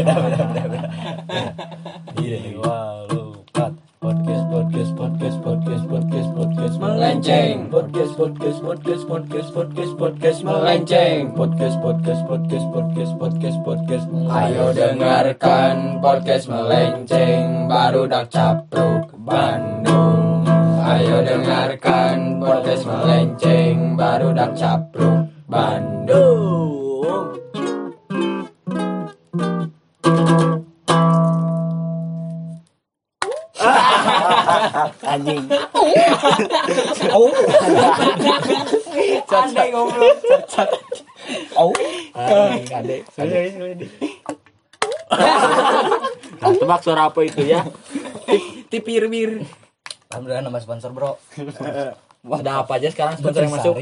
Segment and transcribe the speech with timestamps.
[0.00, 0.88] beda beda beda beda
[2.16, 6.74] ini walukat podcast podcast podcast podcast podcast podcast.
[6.80, 7.68] Melenceng.
[7.68, 10.38] podcast podcast podcast podcast podcast podcast.
[10.40, 11.36] Melenceng.
[11.36, 14.06] Podcast podcast podcast podcast podcast podcast.
[14.32, 17.68] Ayo dengarkan podcast melenceng.
[17.68, 20.48] Baru dak capruk Bandung.
[20.80, 24.00] Ayo dengarkan podcast melenceng.
[24.00, 26.69] Baru dak capruk Bandung.
[35.10, 35.44] Anjing.
[37.10, 37.32] Oh.
[39.30, 40.16] Andai goblok.
[41.58, 41.72] oh
[42.14, 42.96] anjing ade
[46.40, 47.66] nah, tebak suara apa itu ya?
[48.70, 49.42] Tipir bir.
[50.10, 51.18] Alhamdulillah nama sponsor bro.
[52.40, 53.74] Ada apa aja sekarang sponsor yang masuk.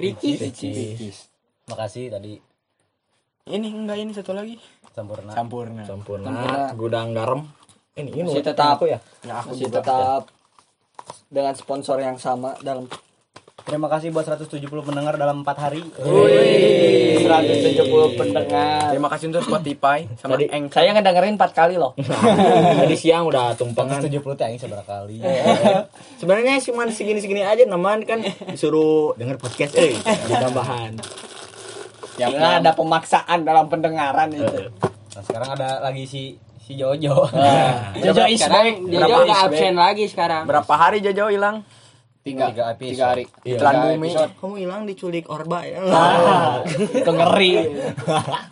[0.00, 1.28] Ricis.
[1.70, 2.40] makasih tadi.
[3.42, 4.58] Ini enggak ini satu lagi.
[4.92, 5.88] sempurna Campurna.
[5.88, 6.76] sempurna, Sempurna.
[6.76, 7.48] gudang garam
[7.94, 8.76] ini ini Masih tetap.
[8.76, 9.80] aku ya Ya aku Masih juga.
[9.80, 10.22] tetap
[11.28, 12.88] dengan sponsor yang sama dalam
[13.62, 17.78] terima kasih buat 170 pendengar dalam 4 hari Wih, 170
[18.14, 18.90] pendengar.
[18.90, 20.74] Terima kasih untuk Spotify sama Tadi- Anchor.
[20.74, 21.94] Saya ngedengerin 4 kali loh.
[22.80, 25.22] tadi siang udah tumpengan 170 teh aing seberapa kali
[26.16, 30.92] sebenarnya cuma segini-segini aja naman kan disuruh denger podcast eh ada tambahan
[32.12, 34.68] Ya, ada pemaksaan dalam pendengaran itu.
[35.08, 36.36] nah sekarang ada lagi si
[36.72, 37.28] si Jojo
[37.94, 38.80] Jojo is back.
[38.80, 40.48] Juga is absen lagi sekarang.
[40.48, 41.60] Berapa hari Jojo hilang?
[42.22, 42.88] Tiga, Tiga episode.
[42.88, 43.24] tiga hari.
[43.42, 43.56] Iya.
[43.58, 44.08] Telan Tiga bumi.
[44.38, 45.82] kamu hilang diculik orba ya
[46.94, 47.52] Itu ngeri.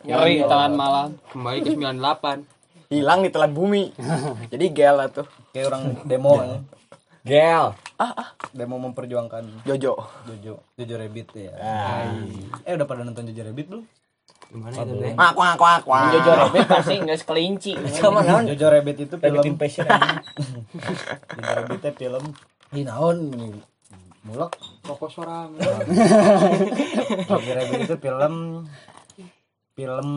[0.02, 1.08] ngeri telan malam.
[1.30, 2.90] Kembali ke 98.
[2.90, 3.94] Hilang di telan bumi.
[4.50, 5.26] Jadi gel lah tuh.
[5.50, 6.34] kayak orang demo
[7.20, 7.74] gel
[8.50, 9.92] demo memperjuangkan Jojo.
[10.26, 11.52] Jojo Jojo Rabbit ya
[12.64, 13.84] eh udah pada nonton Jojo Rabbit belum
[14.50, 14.94] Gimana itu?
[15.14, 16.10] Wak wak wak wak.
[16.10, 17.72] Jojo Rabbit pasti nggak kelinci.
[17.94, 22.24] sama naon Jojo Rabbit itu film Passion Jojo Rabbit itu film
[22.74, 23.18] ini naon
[24.26, 25.54] mulak Pokok sorang.
[27.30, 28.34] Jojo Rabbit itu film
[29.78, 30.08] film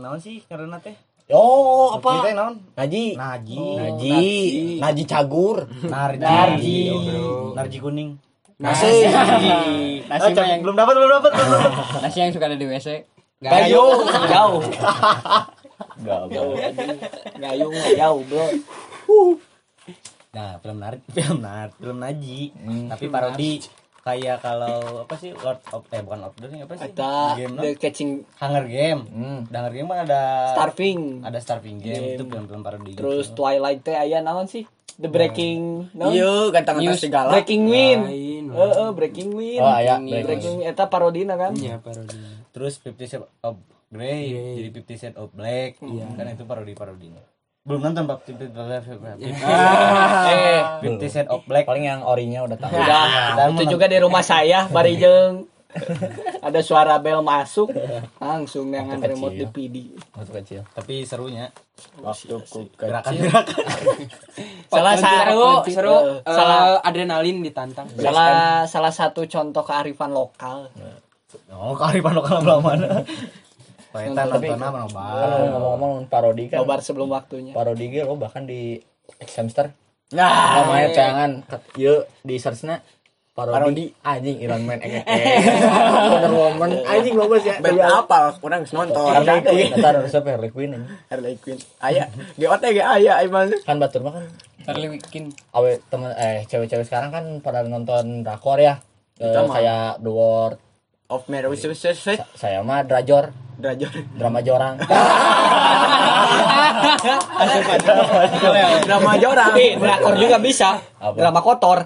[0.00, 0.94] naon sih karena teh
[1.32, 2.20] Oh, apa?
[2.20, 2.54] Kita naon?
[2.76, 3.16] Naji.
[3.16, 3.56] Naji.
[3.80, 4.20] Naji.
[4.76, 5.64] Naji cagur.
[5.88, 6.20] Narji.
[6.20, 6.78] Narji.
[7.56, 8.20] Narji kuning.
[8.60, 9.08] Nasi.
[10.04, 12.00] Nasi Oh, yang belum dapat, belum dapat, belum dapat.
[12.04, 13.08] Nasi yang suka ada di WC.
[13.44, 14.60] Gayung jauh.
[16.04, 16.54] Jauh.
[17.36, 18.46] Gayung jauh, Bro.
[20.34, 22.50] Nah, film Nar film Nar film Naji,
[22.90, 23.62] tapi parodi
[24.04, 26.90] kayak kalau apa sih Lord of eh bukan Lord of the Rings, apa sih?
[26.92, 27.60] Ada game no?
[27.64, 29.00] The Catching Hunger Game.
[29.48, 30.22] The Hunger Game kan ada
[30.52, 31.00] Starving.
[31.24, 32.16] ada Starving Game, Game.
[32.18, 32.92] itu film-film parodi.
[32.98, 33.36] Terus gitu.
[33.40, 34.66] Twilight teh aya naon sih?
[34.98, 36.12] The Breaking naon?
[36.12, 37.30] Iya, ganteng atas segala.
[37.32, 38.02] Breaking Wind.
[38.52, 39.62] Heeh, Breaking Wind.
[39.64, 41.56] Oh, aya Breaking Wind eta parodina kan?
[41.56, 42.18] Iya, parodi.
[42.54, 43.58] Terus Fifty Shades of
[43.90, 45.82] Grey, jadi Fifty Shades of Black.
[45.82, 47.18] Kan itu parodi-parodinya.
[47.64, 48.82] Belum nonton Pak Fifty Eh,
[50.78, 51.66] Fifty Shades of Black.
[51.66, 52.70] Paling yang orinya udah tahu.
[52.70, 53.50] udah.
[53.50, 55.50] Itu juga di rumah saya bari jeung
[56.46, 57.74] ada suara bel masuk
[58.22, 59.50] langsung dengan remote kecil.
[59.50, 59.98] DPD.
[60.14, 60.60] Waktu kecil.
[60.70, 61.50] Tapi serunya
[61.98, 63.58] Waktu ku gerakan-gerakan.
[64.70, 65.96] Salah seru, satu seru.
[66.22, 67.86] Eh, salah adrenalin ditantang.
[67.98, 70.70] salah salah satu contoh kearifan lokal.
[71.48, 73.02] Oh, kearifan lokal mana?
[73.90, 76.62] Paetan Tapi- nonton apa ngomong-ngomong parodi kan.
[76.62, 77.54] Nobar sebelum waktunya.
[77.54, 78.82] Parodi ge lo bahkan di
[79.16, 79.70] X Hamster.
[80.10, 81.30] Nah, Namanya jangan
[81.74, 82.82] yuk di searchnya
[83.34, 85.06] parodi, anjing Iron Man ek ek
[86.12, 88.34] Wonder Woman anjing lo ya Band apa?
[88.38, 89.10] Kurang nonton.
[89.10, 90.90] Harley Quinn harus Harley Quinn anjing.
[91.08, 91.58] Harley Quinn.
[91.78, 92.06] Aya.
[92.34, 93.50] GOT ge aya emang.
[93.62, 94.26] kan batur mah kan
[94.64, 95.34] Charlie Wikin.
[95.50, 98.78] awe temen eh cewek-cewek sekarang kan pada nonton drakor ya
[99.14, 100.58] Eh, kayak The Word
[101.04, 103.92] Of Mary Swiss Sa- saya mah Drajor Drajon.
[104.16, 104.74] drama jorang
[108.84, 109.46] Drama jorang.
[109.48, 110.80] tapi drakor juga bisa.
[110.98, 111.16] Apa?
[111.16, 111.78] Drama kotor.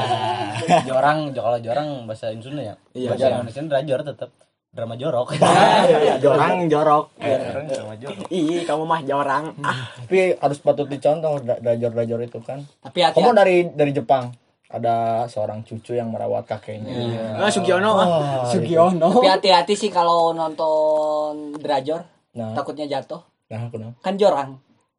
[0.88, 3.38] jorang kalau jorang bahasa Sunda ya Iya, bahasa jorang.
[3.40, 4.30] Indonesia drajor tetap
[4.68, 5.28] drama jorok
[6.24, 9.44] jorang jorok jorang drama jorok Ih, kamu mah jorang.
[9.60, 14.30] Ah, tapi harus patut dicontoh dra- drajor-drajor itu kan Tapi kamu dari dari Jepang
[14.68, 16.90] ada seorang cucu yang merawat kakeknya
[17.36, 17.90] Ah, Sugiono.
[17.92, 17.96] ah.
[17.96, 19.08] Wah, Sugiono.
[19.14, 22.02] Tapi hati-hati sih kalau nonton Drajor,
[22.32, 22.52] Nah.
[22.52, 23.22] takutnya jatuh.
[23.46, 24.58] nah aku nah Kan jorang.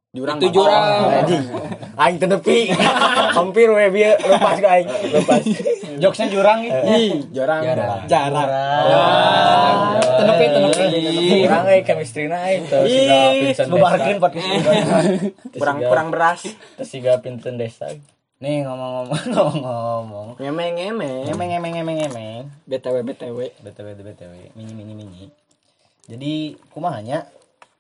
[0.10, 0.40] Jurang.
[0.40, 0.81] Itu jurang.
[1.14, 1.46] anjing
[1.94, 2.74] aing teu nepi
[3.38, 5.42] hampir we bieu lepas ke aing lepas
[6.00, 7.62] jokesnya jurang ya Ih, jorang.
[8.08, 8.50] Jarang.
[10.18, 10.86] tenepi tenepi.
[11.44, 14.48] jurang euy chemistry-na aing teu siga Vincent Bubarkeun podcast
[15.54, 16.42] Kurang kurang beras.
[16.50, 17.92] Terus siga Vincent Desta
[18.38, 20.28] nih ngomong-ngomong ngomong-ngomong.
[20.38, 21.25] Ngemeng-ngemeng.
[21.25, 23.39] emeng emeng emeng emeng BTW BTW.
[23.66, 25.25] btw btw mini mini mini
[26.07, 27.28] jadi kumahanya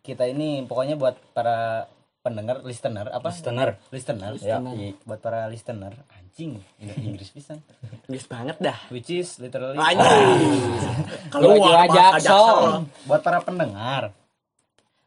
[0.03, 1.87] kita ini pokoknya buat para
[2.19, 3.31] pendengar listener apa?
[3.31, 3.79] Listener.
[3.91, 4.35] listener.
[4.43, 4.59] Ya.
[5.07, 5.95] Buat para listener.
[6.11, 7.63] Anjing Inggris Inggris pisan.
[8.11, 8.75] Geus banget dah.
[8.91, 9.79] which is literally
[11.31, 12.91] Kalau Jiwa-jiwa Jackson.
[13.07, 14.11] buat para pendengar.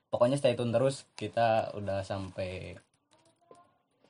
[0.09, 1.05] Pokoknya stay tune terus.
[1.13, 2.75] Kita udah sampai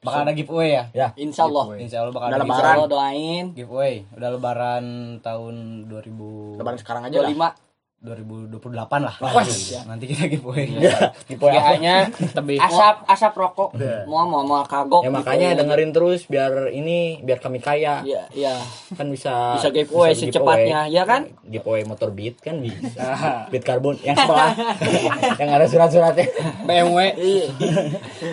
[0.00, 1.08] bakal ada giveaway ya Ya.
[1.14, 1.76] Insya Allah.
[1.76, 2.64] insya Allah bakal Udah ada lebaran.
[2.74, 2.88] giveaway.
[2.88, 4.84] Doain giveaway udah lebaran
[5.20, 5.54] tahun
[5.86, 7.52] 2000 Lebaran sekarang aja lah.
[8.00, 9.14] 25 2028 lah
[9.84, 10.72] nanti kita giveaway
[11.28, 11.76] Giveaway apa?
[11.76, 11.96] GA-nya
[12.64, 13.76] asap asap rokok.
[14.08, 15.04] mau mau mau kagok.
[15.04, 18.00] Ya makanya dengerin terus biar ini biar kami kaya.
[18.00, 18.56] Iya, iya.
[18.96, 21.28] Kan bisa Bisa giveaway bisa secepatnya, ya kan?
[21.44, 23.04] Giveaway motor Beat kan bisa.
[23.52, 24.56] Beat karbon yang sebelah
[25.40, 26.26] yang ada surat-suratnya.
[26.64, 26.98] BMW.
[27.20, 27.46] Iya.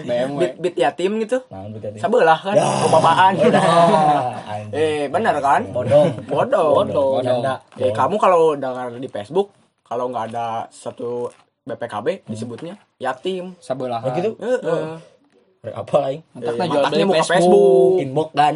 [0.07, 0.39] BMW.
[0.39, 1.43] Bit, bit yatim gitu.
[1.51, 1.97] Nah, betul tadi.
[1.99, 2.55] Sebelah kan.
[2.55, 3.31] Kebapaan.
[3.51, 4.71] Ah, anjing.
[4.77, 5.63] Eh, benar kan?
[5.71, 6.83] bodong Bodoh.
[6.83, 7.11] Bodoh.
[7.23, 7.63] Janda.
[7.79, 9.56] Eh, kamu kalau dengar di Facebook,
[9.88, 11.31] kalau nggak ada satu
[11.63, 13.56] BPKB disebutnya yatim.
[13.57, 14.00] Sebelah.
[14.00, 14.36] Oh gitu?
[14.38, 15.00] Heeh.
[15.57, 16.19] Rek apa lagi?
[16.31, 17.34] Entakna Eh, jual beli muka Facebook.
[17.34, 17.92] Facebook.
[18.00, 18.54] Inbox kan.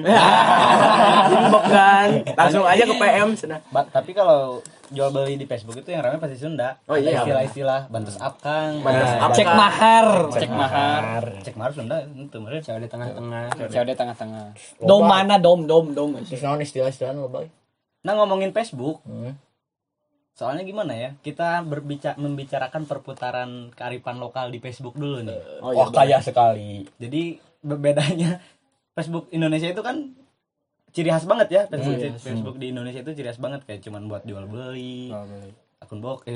[1.36, 2.10] Inbox kan.
[2.38, 3.60] Langsung aja ke PM sudah.
[3.68, 6.78] Ba- tapi kalau jual beli di Facebook itu yang ramai pasti Sunda.
[6.86, 7.20] Oh Ada iya.
[7.20, 8.80] istilah-istilah bantus up Kang.
[8.80, 9.32] Bantus up.
[9.34, 10.08] Cek mahar.
[10.30, 11.24] Cek mahar.
[11.42, 12.62] Cek mahar Sunda itu meren.
[12.62, 13.44] Cewek di tengah-tengah.
[13.66, 14.46] Cewek di tengah-tengah.
[14.80, 16.10] Dom mana dom dom dom.
[16.22, 17.28] Terus istilah-istilah lo?
[18.02, 19.34] Nah ngomongin Facebook, Hmm.
[20.42, 21.14] Soalnya gimana ya?
[21.22, 25.62] Kita berbicara membicarakan perputaran kearifan lokal di Facebook dulu nih.
[25.62, 25.94] Oh, Wah, iya.
[25.94, 26.90] kaya sekali.
[26.98, 28.42] Jadi bedanya
[28.98, 30.18] Facebook Indonesia itu kan
[30.92, 34.12] ciri khas banget ya Facebook, Iya, Facebook di Indonesia itu ciri khas banget kayak cuman
[34.12, 35.08] buat jual beli
[35.80, 36.36] akun bokeh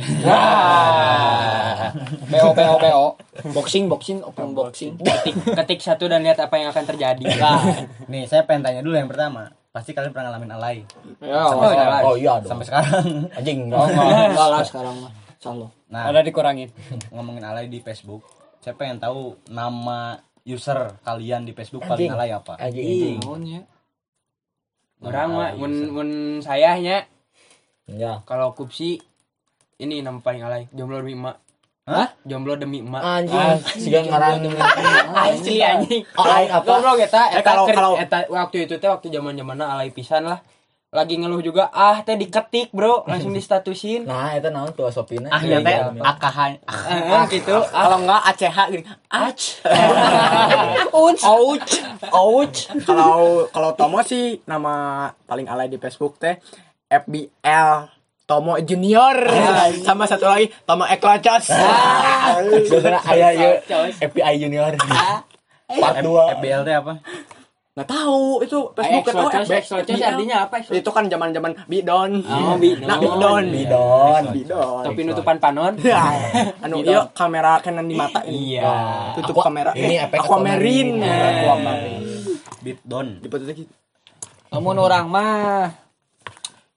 [2.31, 3.05] PO PO PO.
[3.53, 4.97] Boxing boxing open boxing.
[4.97, 7.25] Ketik, ketik satu dan lihat apa yang akan terjadi.
[7.37, 7.61] Nah,
[8.09, 10.77] nih saya pengen tanya dulu yang pertama pasti kalian pernah ngalamin alay
[11.19, 12.47] Ya, sampai sekarang Oh iya dong.
[12.47, 13.59] sampai sekarang Anjing.
[13.75, 15.11] oh, enggak lah sekarang mah.
[15.35, 15.67] Salo.
[15.91, 16.71] nah Ada dikurangin.
[17.13, 18.23] ngomongin alay di Facebook
[18.57, 22.11] saya pengen tahu nama user kalian di Facebook paling Anjing.
[22.15, 23.19] alay apa Anjing.
[24.97, 27.05] Orang mah mun mun sayahnya
[27.85, 28.23] Ya.
[28.23, 28.97] kalau kupsi
[29.75, 31.37] ini nama paling alay jomblo demi emak.
[31.85, 32.09] Hah?
[32.25, 32.97] Jomblo demi emak.
[32.97, 33.61] Anjing.
[33.77, 34.41] Siga ngaran
[35.13, 36.01] Asli anjing.
[36.11, 36.65] Alay apa?
[36.65, 40.25] Goblok eta Eh, eta kalau- ker- kalau- eta waktu itu teh waktu zaman-zamanna alay pisan
[40.25, 40.41] lah.
[40.89, 44.01] Lagi ngeluh juga ah teh diketik bro langsung distatusin.
[44.03, 45.29] Nah, itu naon filosofina?
[45.29, 47.53] ah ya teh Iya, akahan Eh, gitu.
[47.69, 48.83] Ah, Kalau enggak ACH gini.
[49.05, 49.41] Ach.
[50.97, 51.21] Ouch.
[51.21, 51.71] Ouch.
[52.09, 52.57] Ouch.
[52.81, 53.13] Kalau
[53.51, 54.73] kalau Tomo sih nama
[55.23, 56.41] paling alay di Facebook teh
[56.87, 57.93] FBL
[58.25, 59.17] Tomo Junior.
[59.85, 61.49] Sama satu lagi Tomo Eklocos.
[62.69, 63.51] Biasanya aya ieu
[64.01, 64.73] FBI Junior.
[65.65, 66.37] Part 2.
[66.41, 66.93] FBL teh apa
[67.75, 69.59] Nggak tahu itu Facebook Ex itu Locos, FBL.
[69.59, 70.55] Ex Locos artinya apa?
[70.63, 72.23] Itu kan zaman-zaman bidon.
[72.23, 72.87] Oh, bidon.
[72.87, 73.45] Nah, bidon.
[73.51, 74.23] Bidon.
[74.31, 74.83] Bidon.
[74.87, 75.75] Topi nutupan panon.
[75.83, 76.07] Ya,
[76.63, 78.55] anu iya kamera Canon di mata ini.
[78.55, 78.71] Iya.
[79.19, 79.75] Tutup kamera.
[79.75, 81.03] ini efek Aquamarine.
[81.03, 81.43] Aquamarine.
[81.43, 82.15] Aquamarine.
[82.65, 83.69] Bitdon Dipoto gitu.
[84.49, 85.69] Namun orang mah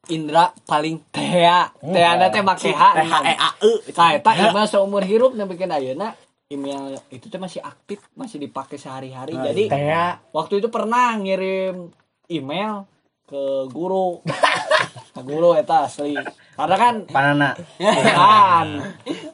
[0.09, 1.69] Indra paling tea.
[1.81, 2.83] Tea na teh make H.
[2.97, 3.73] T H E A E.
[3.93, 6.17] Nah, eta email seumur hirup yang bikin ayeuna
[6.49, 9.37] email itu tuh masih aktif, masih dipakai sehari-hari.
[9.37, 10.17] Jadi Teh.
[10.33, 11.93] waktu itu pernah ngirim
[12.33, 12.89] email
[13.29, 14.25] ke guru.
[15.15, 16.17] ke guru eta asli.
[16.57, 18.69] Karena kan panana kan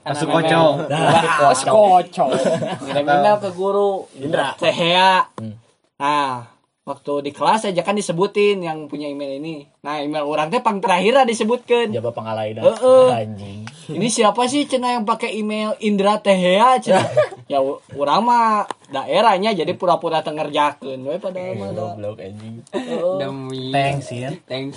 [0.04, 0.84] Asu koco
[1.70, 2.28] Kocok.
[2.82, 5.30] ngirim email ke guru Indra Tehea.
[5.94, 6.53] Nah,
[6.84, 9.64] waktu di kelas aja kan disebutin yang punya email ini.
[9.80, 11.88] Nah, email orang teh pang terakhir disebutkan.
[11.88, 12.60] Jaba pangalai dah.
[12.60, 13.08] Heeh.
[13.24, 13.60] Anjing.
[13.88, 17.00] Ini siapa sih cina yang pakai email Indra Tehea cina?
[17.52, 17.60] ya
[17.96, 21.82] urang mah daerahnya jadi pura-pura tengerjakeun we padahal mah da.
[21.96, 22.54] Goblok anjing.
[23.16, 24.76] Demi thanks ya Thanks.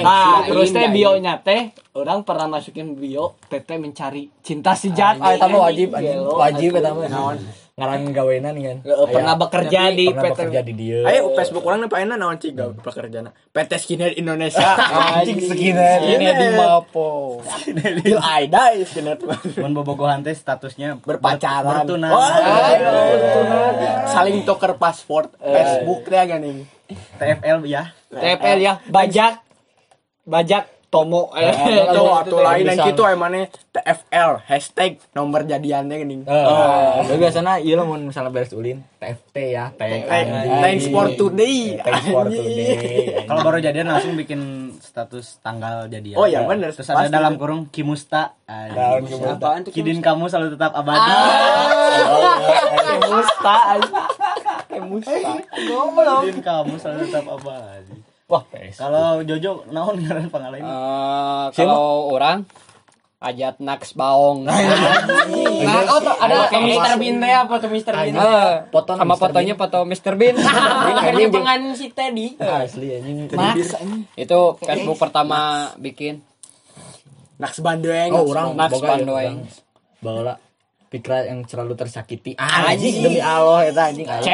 [0.00, 5.20] Nah, terus teh bionya teh orang pernah masukin bio PT mencari cinta sejati.
[5.20, 5.92] Ah, mah wajib
[6.40, 7.63] Wajib atuh.
[7.74, 7.98] Eta mah.
[7.98, 8.78] Ngaran gawenan kan.
[8.86, 10.30] Heeh, pernah bekerja di pernah PT.
[10.30, 10.98] bekerja di dia.
[11.10, 13.34] Ayo Facebook orang nih paena naon cik gawe pekerjaan.
[13.50, 14.68] PT Skinhead Indonesia.
[15.18, 16.00] Anjing skinhead.
[16.06, 17.42] Ini di Mapo.
[17.66, 19.18] Till I die Skinhead.
[19.58, 21.82] Mun bobogohan teh statusnya Berpacaran.
[21.82, 22.30] bertunang Oh,
[24.06, 26.62] Saling tuker paspor Facebook teh gini.
[27.18, 29.42] TFL ya TPL ya, bajak.
[30.24, 30.64] Bajak
[30.94, 31.34] Tomo.
[31.34, 31.50] Eh,
[31.90, 36.16] Itu waktu lain yang gitu emangnya TFL hashtag nomor jadiannya gini.
[36.24, 39.74] Oh, biasanya iya lah mun misalnya beres ulin TFT ya.
[39.74, 41.82] Thanks for today.
[41.82, 43.26] Thanks for today.
[43.26, 46.70] kalau baru jadian langsung bikin status tanggal jadian Oh, iya, bener.
[46.70, 48.38] terus ada dalam kurung Kimusta?
[49.74, 51.10] Kidin kamu selalu tetap abadi
[53.10, 53.56] Musta.
[56.22, 58.42] Kidin kamu selalu tetap abadi Wah,
[58.80, 62.48] kalau Jojo naon ngaran pangalan ini Eh, kalau orang
[63.24, 64.44] Ajat Naks Baong.
[65.64, 66.92] Nah, oh, tuh, ada foto Mr.
[67.00, 67.94] Bean teh, foto Mr.
[67.96, 68.14] Bean.
[68.20, 69.20] Eh, foto sama Mr.
[69.24, 70.12] fotonya foto Mr.
[70.12, 70.36] Bean.
[71.08, 72.36] Anjing dengan si Teddy.
[72.36, 73.24] asli anjing
[74.12, 76.20] Itu Facebook pertama bikin.
[77.40, 78.12] Naks Bandeng.
[78.12, 79.36] oh orang Naks ya, Bandoeng.
[80.04, 80.36] bawa
[80.92, 84.28] pikra yang selalu tersakiti anjing demi Allah eta anjing C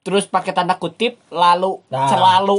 [0.00, 2.54] terus pakai tanda kutip lalu Nah, selalu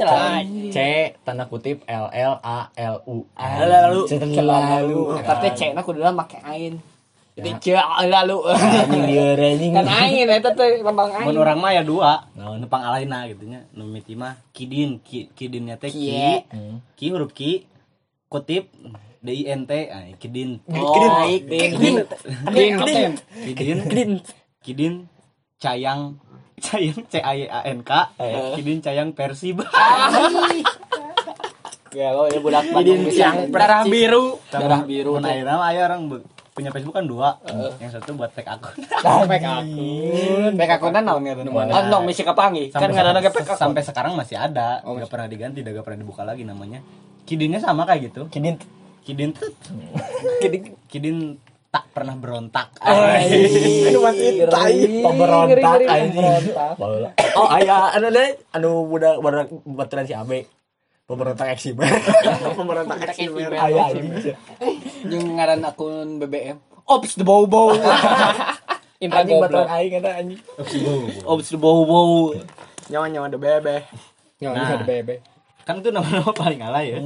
[0.69, 0.77] C
[1.25, 4.01] tanda kutip L L A L U Lalu.
[4.07, 6.77] selalu tapi C na kudu make ain
[7.31, 7.65] jadi C
[8.12, 8.38] lalu
[9.74, 12.60] kan ain eta teh lambang ain orang mah ya dua, Naon?
[12.62, 13.63] nepang alaina gitu nya.
[13.71, 16.43] Nu miti mah kidin, ki, kidinnya teh ki,
[17.00, 17.65] ki huruf ki,
[18.27, 18.67] kutip
[19.24, 20.60] D I N T, ah, kidin.
[20.75, 21.12] oh kidin
[21.48, 21.95] kidin
[22.51, 23.12] kidin
[23.48, 24.12] Kidin, kidin,
[24.60, 24.93] kidin,
[25.55, 26.19] cayang,
[26.61, 27.91] cayang C A Y A N K,
[28.55, 29.59] kidin cayang Persib.
[31.91, 34.39] ya lo ya budak Kidin yang darah biru.
[34.47, 36.07] darah biru Mun ayeuna mah aya orang
[36.55, 37.35] punya Facebook kan dua,
[37.79, 38.75] yang satu buat fake akun.
[39.27, 40.51] pek akun.
[40.55, 43.59] Pek akunan naon ya ah no misi kapangi kan nggak ada lagi pek akun.
[43.59, 46.79] sampai sekarang masih ada, nggak pernah diganti, nggak pernah dibuka lagi namanya.
[47.27, 48.31] Kidinnya sama kayak gitu.
[48.31, 48.55] kidin.
[49.03, 49.51] Kidin tuh
[50.39, 50.61] kidin.
[50.87, 51.17] Kidin
[51.71, 52.75] tak pernah berontak.
[52.83, 56.51] aduh masih tai pemberontak anjing
[57.33, 60.51] oh aya anu deh anu budak budak baturan si Abe
[61.07, 61.87] pemberontak eksimer
[62.59, 63.55] Pemberontak eksimer.
[63.55, 64.11] aya anjing
[65.07, 67.71] yang ngaran akun BBM ops the bow bow
[69.03, 69.71] Indra anjing baturan goblok.
[69.73, 70.39] aing eta anjing
[71.23, 72.35] ops the bow bow
[72.91, 73.87] Nyawa-nyawa de bebe.
[74.43, 74.67] Nyawa Nah.
[74.75, 75.23] ada bebe.
[75.63, 76.99] kan itu nama-nama paling alay ya.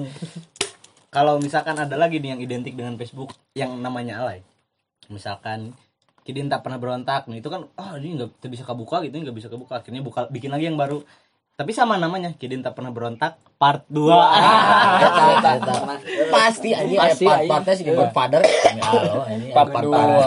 [1.08, 4.42] Kalau misalkan ada lagi nih yang identik dengan Facebook yang namanya alay.
[5.08, 5.72] Misalkan
[6.22, 9.46] Kidin tak pernah berontak, nah itu kan ah ini nggak bisa kebuka gitu, nggak bisa
[9.46, 9.78] kebuka.
[9.78, 11.00] Akhirnya buka bikin lagi yang baru.
[11.56, 14.12] Tapi sama namanya, Kidin tak pernah berontak part 2.
[16.34, 17.48] pasti aya Pasti, anjing.
[17.48, 19.84] part-partnya sih Godfather demi Allah anjing aya Part part-part.
[19.86, 20.26] dua.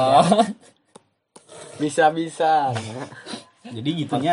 [1.78, 2.73] Bisa-bisa.
[3.64, 4.32] Jadi gitunya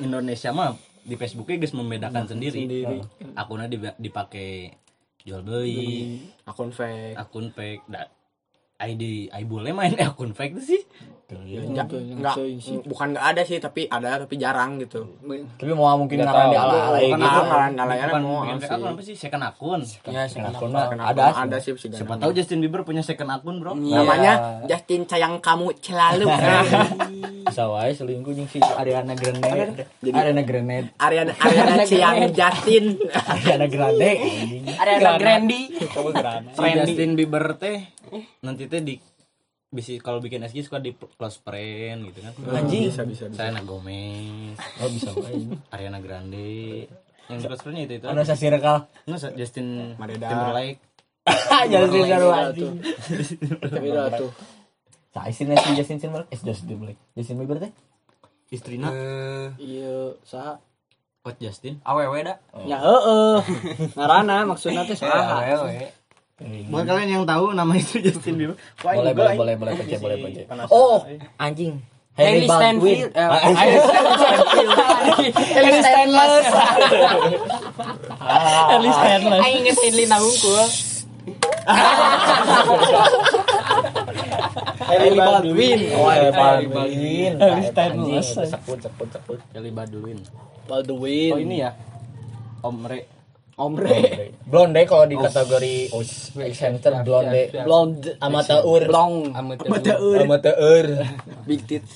[0.00, 2.66] Indonesia mah di Facebooknya guys membedakan sendiri.
[3.34, 4.74] Akunnya di- dipakai
[5.20, 6.16] jual beli,
[6.48, 7.14] Akun fake.
[7.14, 7.84] akun fake,
[8.80, 10.82] ID, ID boleh main akun fake tuh sih.
[11.30, 11.86] Ya, enggak,
[12.90, 15.14] bukan enggak ada sih, tapi ada tapi jarang gitu.
[15.54, 16.50] tapi mau mungkin Nggak ngaran tahu.
[16.50, 19.14] di ala-ala Bukan gitu ngaran alayan Bukan mau akun apa sih?
[19.14, 19.80] Second akun.
[20.10, 21.86] Ya, akun mah Ada ada ada sih sih.
[21.86, 23.78] Siapa tahu Justin Bieber punya second akun, Bro.
[23.78, 26.26] Namanya Justin sayang kamu selalu.
[27.60, 29.84] bisa wae selingkuh jeung si Ariana Grande.
[30.00, 30.76] Jadi- Ariana Grande.
[30.96, 32.96] Ariana Ariana sayang Justin.
[33.12, 34.10] Ariana Grande.
[34.16, 37.84] Anjing ada Grandi Si Justin Bieber teh
[38.40, 38.96] nanti teh di
[39.68, 42.32] bisa kalau bikin SG suka di close friend gitu kan.
[42.56, 42.88] anjing.
[42.88, 43.44] Bisa bisa bisa.
[43.44, 45.36] Selena Gomez, oh bisa wae.
[45.68, 46.88] Ariana Grande.
[47.28, 48.06] Yang close friendnya itu itu.
[48.08, 50.00] anu sa circle Nggak, Justin.
[50.00, 50.80] Timberlake.
[52.08, 52.72] seru anjing
[53.68, 54.32] beda tuh
[55.10, 56.30] sa istrinya si Justin Timberlake?
[56.30, 57.00] Eh Justin Timberlake.
[57.14, 57.72] Justin Bieber teh?
[58.50, 58.88] Istrina?
[59.56, 60.58] Iya sah
[61.20, 61.78] Coach Justin.
[61.82, 62.36] Awewe dah.
[62.64, 63.36] ya heeh.
[63.94, 65.44] Ngarana maksudnya teh saha.
[66.72, 68.56] Buat kalian yang tahu nama itu Justin Bieber.
[68.80, 71.02] Wah, boleh boleh boleh boleh boleh pecah Penasaran, oh
[71.36, 71.78] anjing.
[72.10, 72.48] Baldwin.
[72.50, 73.10] Steinfeld.
[73.14, 73.70] Eh, Ah, anjing.
[75.56, 76.34] Ellie Stainless
[78.74, 79.40] Ellie Stainless.
[79.40, 80.58] aing inget Ellie nangungkul
[84.90, 85.80] Hailey Baldwin.
[85.94, 86.68] oh Ellie Baldwin.
[86.74, 88.28] Ellie Anjing, Stainless.
[88.34, 90.18] sekut sekut sekut Kelly Baldwin.
[90.66, 91.32] Baldwin.
[91.34, 91.70] Oh ini ya.
[92.60, 93.20] Omre.
[93.60, 95.92] ombre blonde kalau di kategori
[96.56, 97.52] center blonde.
[97.52, 98.88] blonde amateur.
[98.88, 99.36] Blong.
[99.36, 100.24] Amateur.
[100.24, 100.84] Amateur.
[101.48, 101.84] Big tit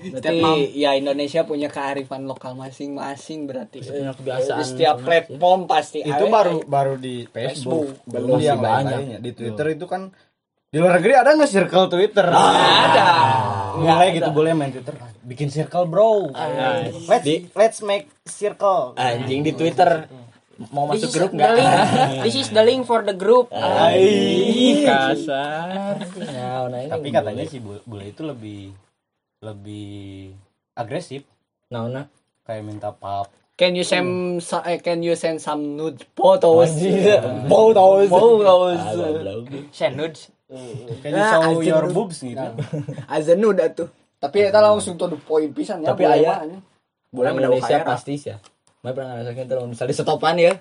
[0.00, 0.40] berarti
[0.76, 3.84] ya Indonesia punya kearifan lokal masing-masing berarti.
[3.84, 4.58] Punya kebiasaan.
[4.60, 9.20] Di setiap platform pasti itu baru baru di Facebook, belum banyak.
[9.20, 10.08] di Twitter itu kan
[10.70, 12.22] di luar negeri ada nggak circle Twitter?
[12.24, 13.06] Ada.
[13.74, 14.94] Mulai gitu boleh main Twitter.
[15.20, 16.30] Bikin circle bro.
[17.10, 18.94] Let's let's make circle.
[18.94, 20.06] Anjing di Twitter.
[20.70, 21.52] Mau This masuk is grup the nggak?
[21.56, 21.70] link.
[22.22, 23.48] This is the link for the group.
[23.50, 25.96] Ai, kasar.
[26.04, 26.92] Nah, nah, ini.
[26.92, 28.70] Tapi katanya si bu- bule itu lebih
[29.40, 30.30] lebih
[30.76, 31.24] agresif.
[31.66, 32.06] Nah nah.
[32.44, 36.72] Kayak minta pap Can you send so- eh, can you send some nude photos?
[37.44, 38.80] mau tahu Photos.
[39.68, 40.32] Send nudes.
[41.04, 42.40] can you show your boobs gitu?
[43.04, 43.92] Azanu dah tuh.
[44.16, 45.92] Tapi kita langsung tuh poin pisan ya.
[45.92, 46.60] Tapi boleh aya- mah.
[47.12, 48.40] Boleh Indonesia pasti sih ya.
[48.80, 50.52] Mai pernah ngerasain terus misalnya setopan ya.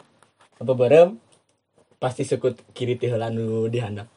[0.60, 1.16] Apa bareng?
[2.04, 4.12] Pasti sekut kiri ti heula nu di handap.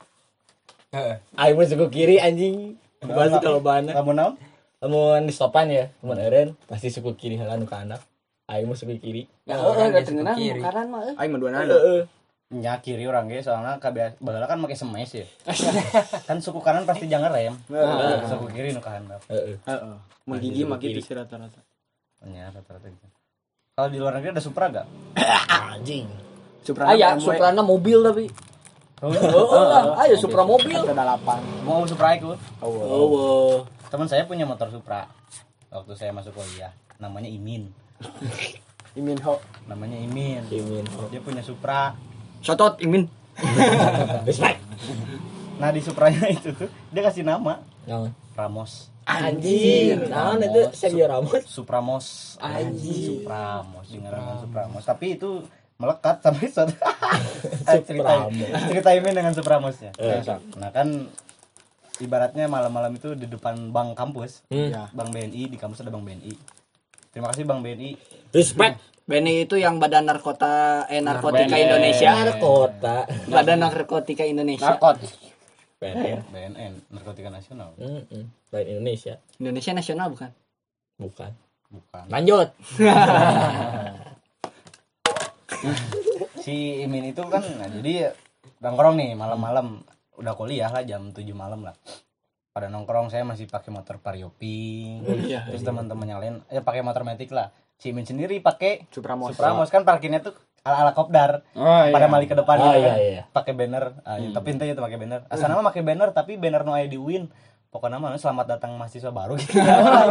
[1.39, 2.75] Aing mah sekut kiri anjing.
[2.99, 4.35] Pasti kalau bana kamu naon?
[4.83, 8.03] Lamun di stopan ya lamun eureun pasti sekut kiri heula nu ka handap
[8.53, 11.01] aing mah sekut kiri Ya heeh da tengeunah kanan mah.
[11.05, 11.15] eh.
[11.17, 11.67] Aing mah dua nana.
[11.67, 12.01] heeh
[12.53, 15.25] nya kiri orang ge soalnya kabeh baheula kan make semes ya
[16.29, 17.57] kan suku kanan pasti jangan rem
[18.29, 19.57] suku kiri nu kahandap Heeh.
[19.59, 19.97] Heeh.
[20.23, 21.65] Mun gigi mah gitu sih rata-rata.
[22.23, 23.09] nya rata-rata gitu
[23.73, 24.85] kalau di luar negeri ada Supra gak?
[25.73, 26.05] Anjing.
[26.61, 28.29] Supra Aya Suprana mobil tapi.
[29.01, 29.11] Oh,
[29.97, 30.77] ayo Supra mobil.
[30.77, 31.41] Ada delapan.
[31.65, 35.09] mau Supra itu Oh, teman saya punya motor Supra
[35.69, 36.69] waktu saya masuk kuliah
[36.99, 37.73] namanya Imin
[38.93, 39.41] Imin Ho.
[39.65, 40.85] namanya Imin Imin.
[41.09, 41.95] dia punya Supra
[42.39, 43.07] Shotot Imin.
[44.29, 44.61] Respect.
[45.57, 48.13] nah di Supranya itu tuh dia kasih nama Naon?
[48.33, 50.07] Ramos Anjing.
[50.07, 51.43] Naon itu Sergio Ramos?
[51.45, 53.19] Supramos Anjing.
[53.19, 55.43] Supramos dengan nama Supramos tapi itu
[55.75, 56.75] melekat sampai suatu
[57.83, 58.31] cerita
[58.65, 59.91] cerita Imin dengan Supramosnya
[60.55, 61.11] nah kan
[61.99, 64.71] ibaratnya malam-malam itu di depan bank kampus Hmm.
[64.71, 64.87] Ya.
[64.91, 66.35] bank BNI di kampus ada bank BNI
[67.13, 67.91] terima kasih bank BNI
[68.33, 68.77] Respect.
[69.03, 72.15] Beni itu yang Badan Narkota eh Narkotika Indonesia.
[72.23, 73.03] Ada kota.
[73.27, 74.73] Badan Narkotika Indonesia.
[74.73, 75.03] Narkot.
[75.83, 76.23] BNN.
[76.31, 78.25] BNN Narkotika Nasional Heeh.
[78.55, 79.19] Lain Indonesia.
[79.43, 80.31] Indonesia nasional bukan?
[81.03, 81.31] Bukan.
[81.75, 82.55] bukan Lanjut.
[86.43, 88.11] si Imin itu kan nah, jadi
[88.59, 89.83] nongkrong nih malam-malam
[90.19, 91.75] udah kuliah lah jam 7 malam lah
[92.53, 95.49] pada nongkrong saya masih pakai motor Varioping Iya.
[95.49, 97.49] terus teman-teman yang lain ya pakai motor metik lah.
[97.77, 99.33] Si Imin sendiri pakai Supramos.
[99.33, 99.67] Supramos.
[99.67, 101.43] Kan parkirnya tuh ala ala kopdar.
[101.53, 102.79] Oh pada mali ke depannya Oh, kan.
[102.79, 103.23] iya, iya.
[103.27, 103.99] pakai banner.
[104.03, 105.25] Ah, ya, tapi ente itu pakai banner.
[105.27, 107.27] Asal nama pakai banner tapi banner no ID win.
[107.73, 109.57] Pokoknya mana selamat datang mahasiswa baru gitu.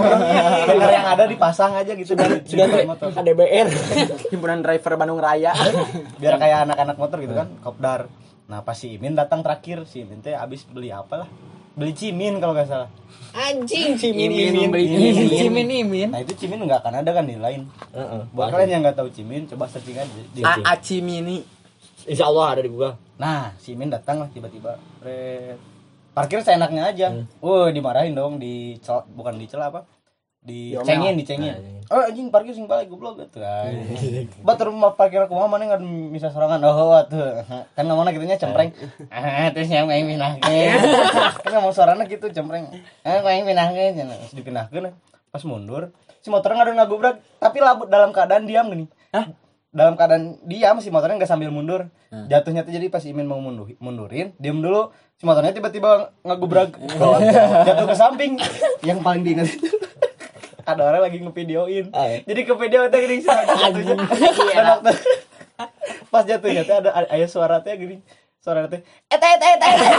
[0.66, 2.42] Banner yang ada dipasang aja gitu dari
[2.84, 3.70] motor KDBR.
[4.34, 5.54] Himpunan driver Bandung Raya.
[6.18, 8.10] biar kayak anak-anak motor gitu kan kopdar
[8.52, 11.30] nah pas si Imin datang terakhir si Imin teh abis beli apa lah
[11.72, 12.92] beli cimin kalau nggak salah
[13.32, 15.48] Anjing si Imin beli Imin.
[15.48, 16.10] Imin Imin.
[16.12, 17.64] nah itu cimin nggak akan ada kan di lain
[17.96, 18.28] Heeh.
[18.36, 21.40] buat kalian yang nggak tahu cimin coba searching aja di A Aci Mini.
[22.02, 23.00] Insya Allah ada di Google.
[23.16, 25.56] nah si Imin datang lah tiba-tiba Red.
[26.12, 27.08] parkir seenaknya aja
[27.40, 28.76] Wah dimarahin dong di
[29.16, 29.88] bukan di celah apa
[30.42, 31.82] dicengin dicengin.
[31.92, 33.70] Oh anjing parkir sing balik goblok gitu kan.
[34.48, 35.84] Batur rumah parkir aku mana nggak
[36.16, 36.64] bisa sorangan?
[36.66, 37.46] Oh tuh.
[37.78, 38.74] Kan ngomongnya gitunya cempreng.
[39.14, 40.72] Ah terus yang main pinahkeun
[41.44, 42.72] kan ngomong suaranya gitu cempreng.
[43.06, 44.18] Ah main pinahkeun cenah.
[44.18, 44.90] terus dipinahkeun
[45.32, 45.92] pas mundur
[46.24, 48.86] si motornya nggak ada ngagubrak tapi labut dalam keadaan diam gini.
[49.14, 49.30] Hah?
[49.72, 51.88] dalam keadaan diam si motornya nggak sambil mundur.
[52.12, 56.76] Jatuhnya tuh jadi pas Imin mau mundur, mundurin diam dulu si motornya tiba-tiba ngagubrak
[57.68, 58.36] jatuh ke samping.
[58.84, 59.48] Yang paling diingat.
[59.48, 59.91] itu
[60.64, 61.86] ada orang lagi ngevideoin.
[61.92, 62.18] Ah, ya.
[62.24, 63.96] jadi ke video teh gini jatuhnya.
[64.52, 65.00] Dan waktu-
[66.08, 68.00] pas jatuhnya teh ada ayah suara teh gini.
[68.42, 69.90] Suara teh eta eta eta eta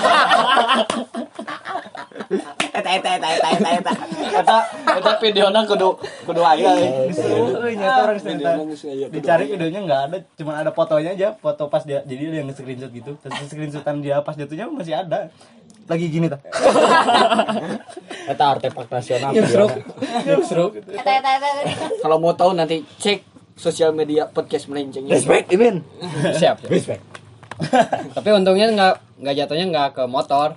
[2.73, 3.93] Eta eta eta eta eta eta.
[4.33, 4.57] Eta
[4.97, 5.95] eta videona kudu
[6.25, 6.73] kudu aya.
[7.07, 8.51] disuruh euy nyata orang cerita
[9.13, 12.91] dicari videonya nggak ada cuma ada fotonya aja foto pas dia jadi dia yang screenshot
[12.91, 13.15] gitu.
[13.21, 15.29] Terus screenshotan dia pas jatuhnya masih ada
[15.87, 16.41] lagi gini tuh
[18.23, 19.35] Eta artefak nasional.
[19.35, 19.67] Eta.
[20.95, 21.41] eta.
[21.99, 23.27] Kalau mau tahu nanti cek
[23.59, 25.11] sosial media podcast melenceng.
[25.11, 25.83] Respect Imin.
[26.39, 27.03] siap Respect.
[28.17, 30.57] tapi untungnya nggak nggak jatuhnya nggak ke motor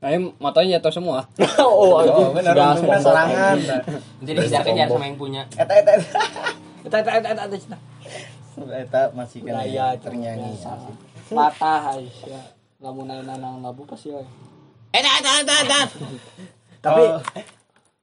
[0.00, 0.08] nah
[0.40, 1.28] motornya jatuh semua
[1.60, 3.56] Oh, Oh, benar Sudah serangan
[4.24, 6.20] jadi dikejar kejar sama yang punya eta eta eta
[6.80, 7.76] Eta eta eta eta
[8.72, 9.02] eta.
[9.12, 10.56] masih kan Raya ternyanyi
[11.30, 12.44] Patah Aisyah.
[12.82, 14.24] Lamun nanang labu pasti we.
[14.90, 15.78] Eta eta eta eta.
[16.80, 17.02] tapi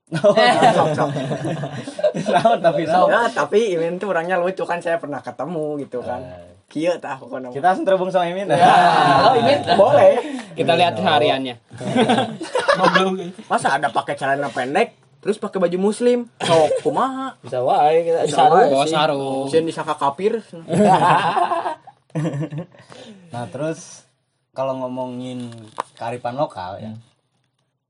[0.07, 0.33] Naon
[2.57, 6.19] tapi naon Nah, tapi Imin tuh orangnya lucu kan saya pernah ketemu gitu kan.
[6.67, 7.47] Kieu tah pokoknya.
[7.49, 10.13] kita langsung terhubung sama Imin Oh, Imin boleh.
[10.53, 11.53] kita lihat hariannya
[13.45, 16.23] Masa ada pakai celana pendek terus pakai baju muslim?
[16.39, 17.33] Sok kumaha?
[17.39, 18.53] Bisa wae kita Bisa sarung.
[18.53, 18.93] wae bawa sih.
[18.93, 19.43] sarung.
[19.47, 20.33] Sieun disangka kafir.
[23.27, 24.03] Nah terus
[24.51, 25.47] kalau ngomongin
[25.97, 26.93] kearifan lokal ya,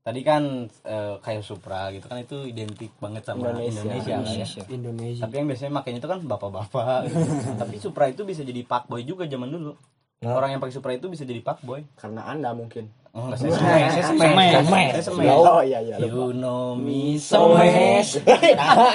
[0.08, 4.44] tadi kan eh, kayak Supra gitu kan itu identik banget sama Indonesia, kan ya.
[4.72, 5.20] Indonesia.
[5.28, 7.12] Tapi yang biasanya makanya itu kan bapak-bapak.
[7.12, 7.20] gitu.
[7.60, 9.76] Tapi Supra itu bisa jadi fuckboy juga zaman dulu.
[10.24, 11.84] Orang yang pakai Supra itu bisa jadi fuckboy.
[11.94, 12.88] Karena Anda mungkin.
[13.12, 14.52] Oh, saya semes, saya semes.
[14.96, 15.28] Saya semes.
[15.28, 15.96] Oh iya iya.
[16.00, 18.16] You know me Semes.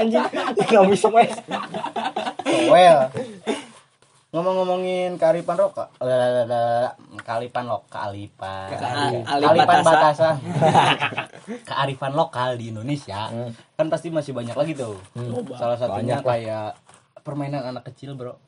[0.01, 0.25] Anjing.
[0.57, 1.33] Ekonomi semes.
[2.73, 3.13] well.
[4.33, 5.93] Ngomong-ngomongin kearifan lokal,
[7.21, 8.67] kearifan lokal, kearifan,
[9.29, 10.35] kearifan batasan,
[11.69, 13.29] kearifan lokal di Indonesia,
[13.77, 14.97] kan pasti masih banyak lagi tuh.
[15.53, 16.73] Salah satunya kayak
[17.21, 18.41] permainan anak kecil bro,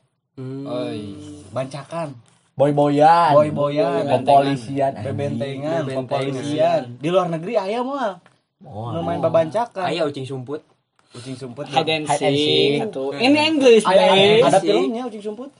[1.54, 2.18] bancakan,
[2.58, 3.30] Boy-boyan.
[3.36, 4.92] boy-boyan, Pempolisian.
[5.06, 6.98] bebentengan, pempolisian.
[6.98, 8.18] Di luar negeri ayah mah,
[8.66, 10.66] Oh, main babancakan, ayo ucing sumput.
[11.14, 11.70] Kucing sumput.
[11.70, 12.34] Hide and and seek.
[12.34, 12.80] Seek.
[12.90, 15.54] atau in English Ada, filmnya kucing sumput.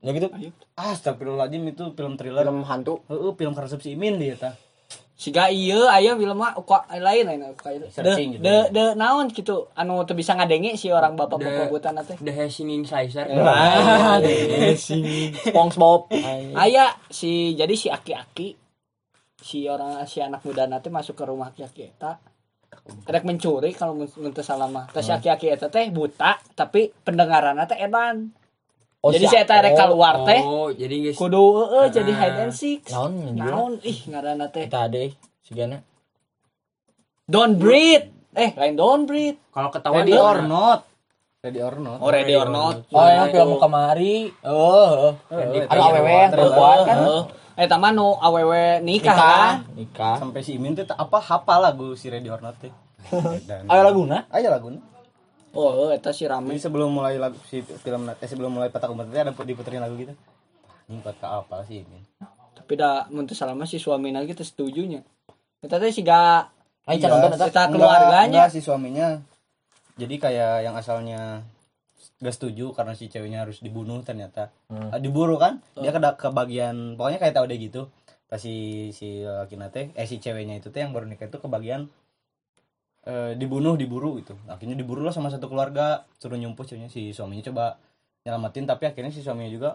[0.00, 0.32] Ya gitu.
[0.80, 2.44] Astagfirullahaladzim itu film thriller.
[2.44, 3.04] Film hantu.
[3.12, 4.56] Heeh, film karesep si Imin dia tah.
[5.20, 8.40] Siga ieu aya film mah kok lain lain kayak de gitu.
[8.40, 12.16] de de naon gitu anu teu bisa ngadenge si orang bapak bapak butan teh.
[12.16, 13.28] The Hashing Incisor.
[13.36, 14.16] Ah,
[14.80, 16.08] si SpongeBob.
[16.56, 18.56] Aya si jadi si aki-aki
[19.36, 22.16] si orang si anak muda nanti masuk ke rumah aki-aki eta
[23.04, 24.88] Rek mencuri kalau mun mun teu salah mah.
[24.88, 28.32] Tah si aki-aki eta teh buta tapi pendengaranna teh edan.
[29.08, 31.16] Jadi si eta rek keluar teh Oh, jadi guys.
[31.16, 32.84] kudu heeh jadi hide and seek.
[32.92, 33.32] Naon.
[33.32, 34.68] Naon ih ngaranna teh.
[34.68, 35.00] Kita ada
[35.40, 35.80] si Gana.
[37.24, 38.12] Don't breathe.
[38.36, 39.40] Eh, lain don't breathe.
[39.50, 40.84] Kalau ketahuan Ready or not.
[41.40, 41.98] Ready or not.
[42.04, 42.84] Oh, ready or not.
[42.92, 44.28] Oh, yang film kemari.
[44.44, 46.98] Oh, Heeh, ada awewe yang perempuan kan.
[47.56, 49.16] Eh, taman nu awewe nikah.
[49.16, 50.16] Nikah, nikah.
[50.20, 52.68] Sampai si Imin tuh apa hafal lagu si Ready or Not teh.
[53.72, 54.28] Ayo laguna.
[54.28, 54.76] Ayo lagu.
[55.50, 56.54] Oh, eta si rame.
[56.54, 60.14] Jadi sebelum mulai lagu si film eh, sebelum mulai petak umpet ada diputerin lagu gitu.
[60.86, 62.02] Ini buat ke apa sih Imin?
[62.54, 65.02] Tapi dah mun teu salah mah si suamina gitu setujunya.
[65.58, 66.46] Eta teh siga
[66.86, 67.38] Ayo can nonton.
[67.50, 68.26] Kita keluarganya.
[68.26, 69.18] enggak, si suaminya.
[69.98, 71.42] Jadi kayak yang asalnya
[72.20, 76.94] gak setuju karena si ceweknya harus dibunuh ternyata Ah, diburu kan dia ke ke bagian
[77.00, 77.88] pokoknya kayak tahu deh gitu
[78.28, 81.48] pas si si laki nate eh si ceweknya itu teh yang baru nikah itu ke
[81.48, 81.88] bagian
[83.02, 87.44] eh, dibunuh diburu gitu akhirnya diburu lah sama satu keluarga suruh nyumpuh ceweknya si suaminya
[87.46, 87.64] coba
[88.22, 89.70] nyelamatin tapi akhirnya si suaminya juga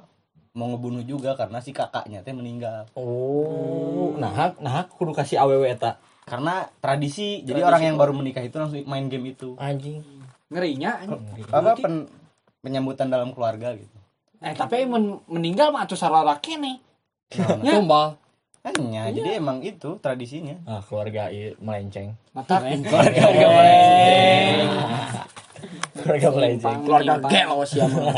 [0.54, 6.00] mau ngebunuh juga karena si kakaknya teh meninggal Oh, nah, nah kudu kasih awewe eta.
[6.26, 10.02] karena tradisi, jadi orang yang baru menikah itu langsung main game itu Anjing.
[10.48, 10.98] Ngerinya.
[11.00, 11.22] anjing.
[11.48, 12.10] apa pen-
[12.60, 13.94] penyambutan dalam keluarga gitu
[14.40, 16.78] Eh, tapi mun meninggal mah atuh sarara kene.
[17.32, 18.14] Tumbal.
[18.66, 22.18] Hanya jadi emang itu tradisinya Ah, keluarga melenceng.
[22.32, 22.58] Mata
[25.96, 26.78] Keluarga melenceng.
[26.84, 28.14] Keluarga gelo sih mah.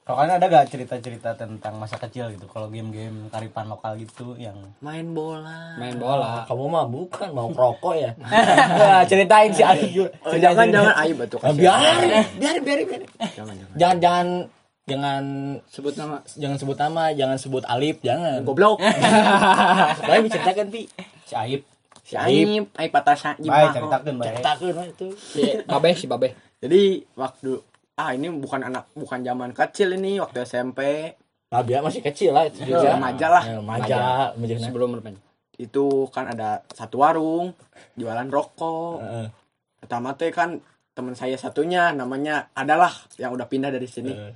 [0.00, 4.56] kalau kalian ada gak cerita-cerita tentang masa kecil gitu kalau game-game karipan lokal gitu yang
[4.80, 5.76] Main bola.
[5.76, 6.48] Main bola.
[6.48, 8.10] Kamu mah bukan mau rokok ya.
[8.80, 10.08] Nah, ceritain si Ayu.
[10.22, 11.60] Oh, jangan jangan aib batu Ah, kasih.
[11.60, 13.08] biarin, biarin, biarin, biarin.
[13.30, 13.76] Jangan jangan.
[13.76, 14.26] Jangan jangan
[14.88, 15.22] jangan
[15.66, 16.16] sebut nama.
[16.34, 18.40] jangan sebut nama, jangan sebut Alif, jangan.
[18.42, 18.80] Goblok.
[20.08, 20.82] Baik diceritakan Pi.
[21.22, 21.62] Si Aib.
[22.00, 25.08] Si aib, aib patah baik ceritakan baik Ceritakeun we itu.
[25.12, 26.28] Si Babe, si Babe.
[26.56, 26.80] Jadi
[27.14, 27.60] waktu
[27.94, 31.12] ah ini bukan anak bukan zaman kecil ini waktu SMP
[31.48, 32.92] Nah, biar masih kecil lah itu juga.
[32.92, 33.96] remaja lah Ya, Remaja,
[34.32, 34.56] remaja.
[34.62, 35.16] Sebelum bermain.
[35.58, 37.52] itu kan ada satu warung
[37.92, 39.26] jualan rokok Heeh.
[39.76, 44.32] pertama teh kan teman saya satunya namanya adalah yang udah pindah dari sini Heeh.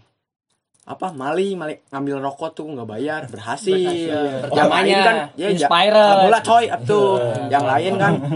[0.82, 1.14] Apa?
[1.14, 4.50] Mali Mali ngambil rokok tuh nggak bayar berhasil, Berhasil.
[4.50, 6.18] yang lain kan ya Inspired.
[6.26, 7.08] bola coy tuh
[7.54, 8.12] yang lain kan.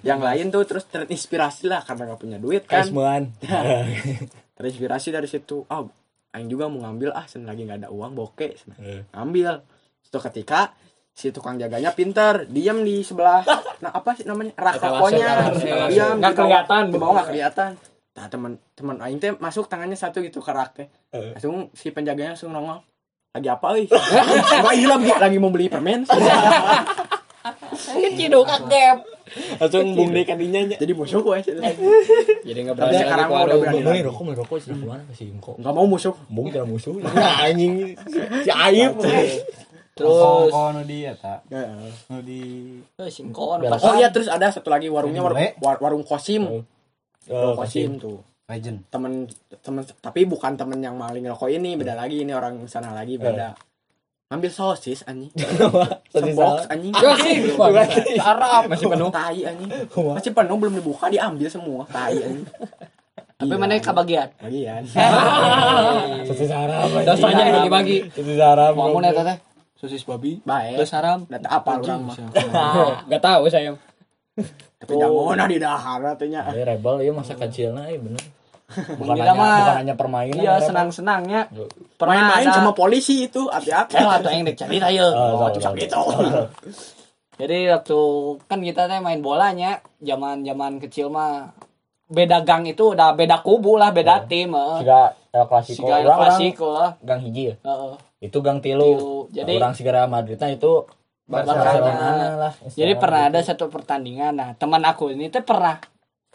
[0.00, 2.80] Yang lain tuh terus terinspirasi lah karena nggak punya duit kan.
[4.56, 5.64] Terinspirasi dari situ.
[5.66, 5.84] Ah
[6.30, 8.70] Aing juga mau ngambil ah sen lagi nggak ada uang bokeh Sen.
[8.78, 9.00] Heeh.
[9.12, 9.60] ngambil.
[10.00, 10.72] Itu ketika
[11.10, 13.42] si tukang jaganya pinter diam di sebelah.
[13.82, 14.54] Nah apa sih namanya?
[14.56, 15.68] Rak Etalase, rokonya etalase.
[15.90, 17.70] diam Nggak kelihatan, di bawah nggak kelihatan
[18.20, 20.92] nah teman teman Aing teh masuk tangannya satu gitu ke rak teh.
[21.16, 21.32] Eh.
[21.32, 22.84] langsung si penjaganya langsung nongol.
[23.32, 23.88] Lagi apa euy?
[24.60, 26.04] Enggak iya lagi lagi mau beli permen.
[28.20, 28.96] Ciduk kakep.
[29.56, 30.76] Langsung bung deh kadinya nya.
[30.76, 31.38] jadi musuh gue
[32.44, 33.80] Jadi enggak Tapi berani sekarang lagi ke mah udah berani.
[33.80, 34.76] Beli rokok, beli rokok sih.
[34.76, 35.56] Gimana kasih engkau.
[35.56, 36.94] nggak mau musuh Bung tidak musuh.
[37.48, 37.96] Anjing.
[38.44, 39.00] Si Aib.
[39.96, 42.40] Terus oh nu dia tak nu di
[42.96, 43.10] eh,
[43.68, 45.20] oh iya terus ada satu lagi warungnya
[45.60, 46.64] warung, kosim
[47.30, 47.86] Oh, warung kasih.
[47.86, 48.18] kosim tuh.
[48.50, 48.78] Legend.
[48.90, 49.12] Temen
[49.62, 53.54] temen tapi bukan temen yang maling rokok ini beda lagi ini orang sana lagi beda.
[54.30, 55.30] Ambil sosis anjing.
[56.14, 56.94] Sosis sebox anjing.
[56.94, 57.50] Sih,
[58.22, 59.10] Arab masih penuh.
[59.10, 59.70] tai anjing.
[59.90, 61.82] Masih penuh belum dibuka diambil semua.
[61.90, 62.46] Tai anjing.
[63.40, 64.28] Tapi mana kebagian?
[64.38, 64.82] Bagian.
[66.30, 66.94] Sosis Arab.
[66.94, 67.98] Yang dibagi.
[68.14, 68.78] Sosis Arab.
[68.78, 69.38] mau eta teh
[69.80, 70.44] sosis babi.
[70.44, 70.84] Baik.
[70.92, 71.24] Haram.
[71.24, 72.16] Data apa orang mah?
[73.08, 73.72] Enggak tahu saya.
[74.80, 78.24] Tapi jangan di dahar katanya Ya rebel ya masa kecilnya ya bener.
[78.96, 80.38] Bukan hanya, bukan hanya permainan.
[80.38, 81.50] iya senang senangnya
[81.98, 85.50] pernah main-main ada sama polisi itu hati-hati eh atau yang dek cerita ya Oh, oh
[85.50, 85.98] gitu
[87.40, 87.98] jadi waktu
[88.46, 91.50] kan kita teh main bolanya zaman zaman kecil mah
[92.06, 94.78] beda gang itu udah beda kubu lah beda tim heeh.
[94.80, 95.78] Siga El Clasico.
[95.78, 97.54] Siga El Orang- orang Clasico lah Gang hiji ya.
[97.60, 97.94] heeh.
[98.20, 98.86] Itu gang tilu.
[98.86, 99.14] Tilu.
[99.32, 100.86] Jadi- orang segera Madridnya itu
[101.30, 101.62] Barcelona.
[101.62, 102.52] Barcelona lah.
[102.74, 104.34] Jadi pernah ada satu pertandingan.
[104.34, 105.78] Nah, teman aku ini teh pernah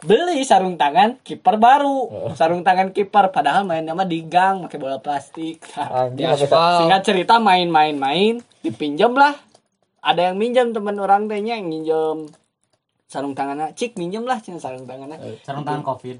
[0.00, 2.32] beli sarung tangan kiper baru.
[2.32, 5.60] Sarung tangan kiper padahal mainnya mah di gang pakai bola plastik.
[5.76, 6.76] Nah, Anjing, Di pakai aspal.
[6.80, 9.36] Singkat cerita main-main-main dipinjam lah.
[10.00, 12.30] Ada yang minjam teman orang tehnya yang minjam
[13.06, 16.18] sarung tangannya cik minjem lah cina sarung tangannya sarung tangan covid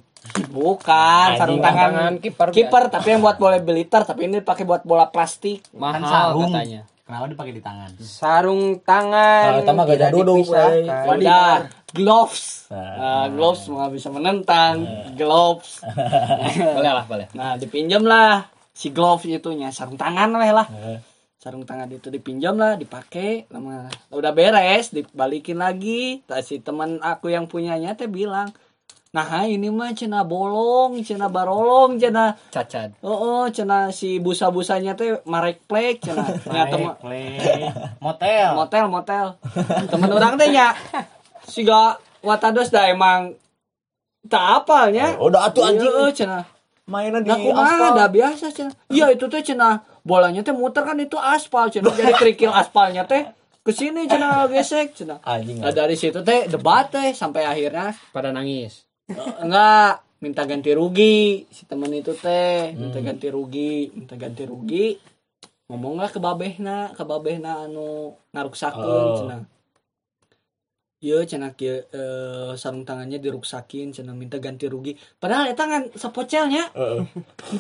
[0.55, 4.87] bukan sarung tangan tangan kiper kiper tapi yang buat bola biliter tapi ini dipakai buat
[4.87, 6.55] bola plastik mahal sarung.
[6.55, 11.07] katanya kenapa dipakai di tangan sarung tangan Kalau tambah gak duduk, dipisahkan.
[11.07, 11.57] Wadah,
[11.95, 12.67] gloves.
[12.67, 12.95] Nah.
[12.99, 14.83] Nah, gloves mah bisa menentang.
[15.15, 15.87] Gloves.
[16.77, 20.69] boleh lah boleh Nah, dipinjam lah si gloves itunya, sarung tangan weh lah.
[20.69, 21.01] Eh.
[21.41, 23.89] Sarung tangan itu dipinjam lah, dipakai lama.
[24.13, 26.21] Udah beres, dibalikin lagi.
[26.45, 28.53] Si teman aku yang punyanya teh bilang,
[29.17, 33.01] "Nah, ini mah cina bolong, cina barolong, cina cacat.
[33.01, 36.29] Oh, oh cina si busa-busanya teh marek plek cina.
[36.53, 36.93] Ya teman
[37.97, 38.49] motel.
[38.53, 39.27] Motel motel.
[39.89, 40.77] Temen orang teh nya
[41.49, 43.33] si gak watados dah emang
[44.29, 45.17] tak apalnya.
[45.17, 45.89] Udah atuh anjing.
[45.89, 46.45] Iya, cenah
[46.87, 47.99] Mainan di nah kumaha aspal.
[47.99, 52.15] dah biasa cenah iya itu teh cenah bolanya teh muter kan itu aspal cenah jadi
[52.15, 53.27] kerikil aspalnya teh
[53.67, 55.59] ke sini cenah gesek cenah Anjing.
[55.67, 58.86] nah dari situ teh debat teh sampai akhirnya pada nangis.
[58.86, 64.99] eh, enggak minta ganti rugi si temen itu teh minta ganti rugi minta ganti rugi
[65.71, 69.19] ngomonglah ke babehna ke babehna anu ngaruksakeun Oh.
[69.23, 69.41] cenah
[70.97, 76.73] Iya cenah kieu eh, sarung tangannya diruksakin cenah minta ganti rugi padahal eta tangan sepocelnya
[76.73, 77.05] Heeh.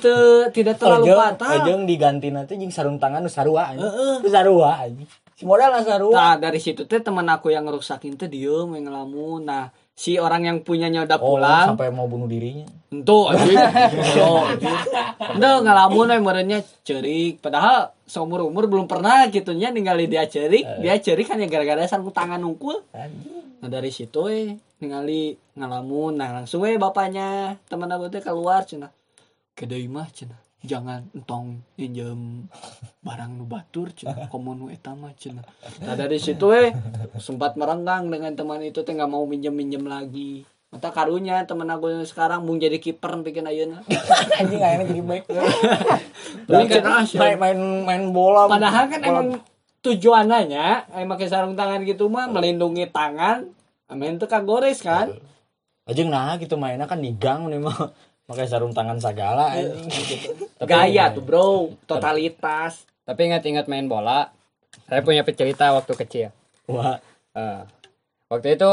[0.00, 3.92] teu tidak terlalu Ojeng, patah ojeng diganti nanti jeung sarung tangan nu sarua anjing.
[4.24, 5.04] Nu sarua anjing.
[5.36, 6.16] Si modal lah sarua.
[6.16, 9.44] Nah dari situ teh teman aku yang ngeruksakin teh diem yang ngelamun.
[9.44, 12.68] Nah si orang yang punyanya udah Oh, pulang, sampai mau bunuh dirinya.
[12.92, 13.56] Entu anjing.
[15.64, 17.40] Ngalamun we merenya cerik.
[17.40, 20.62] Padahal seumur umur belum pernah gitu nya ningali dia cerik.
[20.84, 22.84] Dia cerik hanya gara-gara sarung tangan nungkul.
[22.92, 26.20] Nah dari situ we ningali ngalamun.
[26.20, 28.92] Nah langsung we bapaknya teman aku teh keluar cenah.
[29.56, 30.45] Kedai mah cenah.
[30.66, 32.50] Jangan entong pinjem
[33.06, 35.46] barang nu batur cenah komo nu eta mah cenah.
[35.86, 36.74] Nah dari situ we
[37.22, 40.42] sempat merenggang dengan teman itu teh nggak mau minjem-minjem lagi.
[40.74, 43.86] Mata karunya temen aku yang sekarang mau jadi kiper bikin ayeuna.
[44.42, 45.24] anjing akhirnya jadi baik.
[46.50, 48.50] Tapi cenah main main main bola.
[48.50, 49.28] Padahal kan bola- emang
[49.86, 53.46] tujuannya emang pakai sarung tangan gitu mah melindungi tangan.
[53.86, 55.14] Amin tuh kagores kan.
[55.86, 57.94] Ajeng nah gitu mainnya kan di gang nih mah
[58.26, 60.44] pakai sarung tangan segala anjing gitu.
[60.66, 61.48] Gaya tuh bro,
[61.86, 62.82] totalitas.
[63.02, 64.30] tapi ingat-ingat main bola
[64.84, 66.28] saya punya cerita waktu kecil
[66.66, 66.98] Wah,
[67.32, 67.60] Eh,
[68.26, 68.72] waktu itu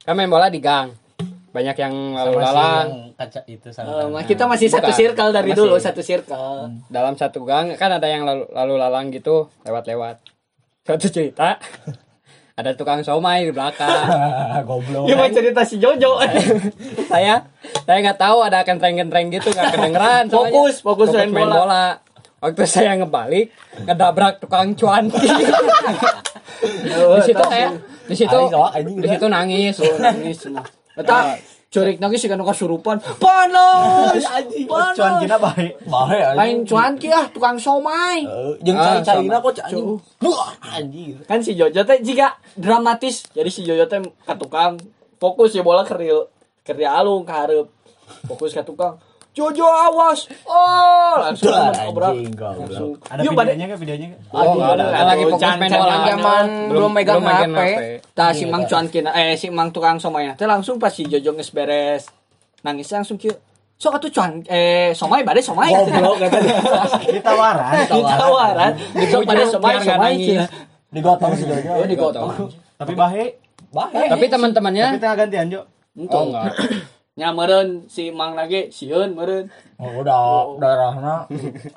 [0.00, 0.94] kan main bola di gang
[1.50, 3.68] banyak yang lalu Sama lalang kaca itu
[4.04, 4.28] mah tangan.
[4.28, 4.98] kita masih satu Bukan.
[4.98, 5.58] circle dari Masih.
[5.58, 6.56] dulu, satu circle.
[6.86, 10.20] dalam satu gang kan ada yang lalu, lalu lalang gitu lewat-lewat
[10.84, 11.56] suatu cerita
[12.56, 13.92] ada tukang somai di belakang
[14.68, 15.04] goblok.
[15.04, 16.16] Gimana cerita si Jojo?
[17.04, 17.44] saya
[17.84, 20.56] saya nggak tahu ada kentreng-kentreng gitu nggak kedengeran soalnya.
[20.56, 22.00] Fokus, fokus main bola.
[22.36, 23.48] waktu saya ngebalik
[23.88, 25.24] ngedabrak tukang cuanki
[27.16, 27.72] di situ saya
[28.08, 28.38] di situ
[29.00, 30.64] di situ nangis Tuh, nangis cenah.
[31.76, 32.96] Curik nangis sih kan kasurupan.
[33.20, 34.16] Panas.
[34.96, 35.20] cuan Panas.
[35.20, 38.24] kita baik Bahe Lain cuanki ah tukang somai.
[38.24, 40.00] Eh, jeung Ah, cai-caina kok anjing.
[40.64, 41.12] Anjing.
[41.28, 44.80] kan si Jojo teh jika dramatis jadi si Jojo teh ke tukang
[45.20, 46.24] fokus ya bola keril
[46.64, 47.68] kerja alung ke hareup
[48.24, 48.96] fokus ke tukang
[49.36, 50.32] Jojo awas.
[50.48, 51.52] Oh langsung
[51.86, 52.12] obrak.
[52.56, 52.96] langsung.
[53.04, 54.84] Ada yuk videonya kan videonya kan Oh, ada.
[55.04, 55.68] Lagi can- bola.
[55.68, 57.60] can- Zaman belum megang HP.
[58.16, 61.36] tah si mang cuan kina eh si mang tukang somaya teh langsung pas si Jojo
[61.36, 62.08] nges beres.
[62.64, 63.36] Nangis langsung kieu
[63.76, 64.40] sok atuh cuan.
[64.48, 65.68] Eh somai bade somai.
[65.68, 66.38] Goblok kata
[67.04, 68.72] ditawaran ditawaran
[69.04, 70.14] sok bade somai somai.
[70.88, 71.70] Digotong si Jojo.
[71.76, 72.28] oh digotong.
[72.80, 73.24] Tapi bahe?
[73.68, 74.08] Bahe.
[74.08, 74.96] tapi teman-temannya?
[74.96, 75.60] Tengah gantian Jo
[75.98, 76.52] oh enggak
[77.16, 81.28] nya meureun si mang lagi sieun meureun Oh, udah darahna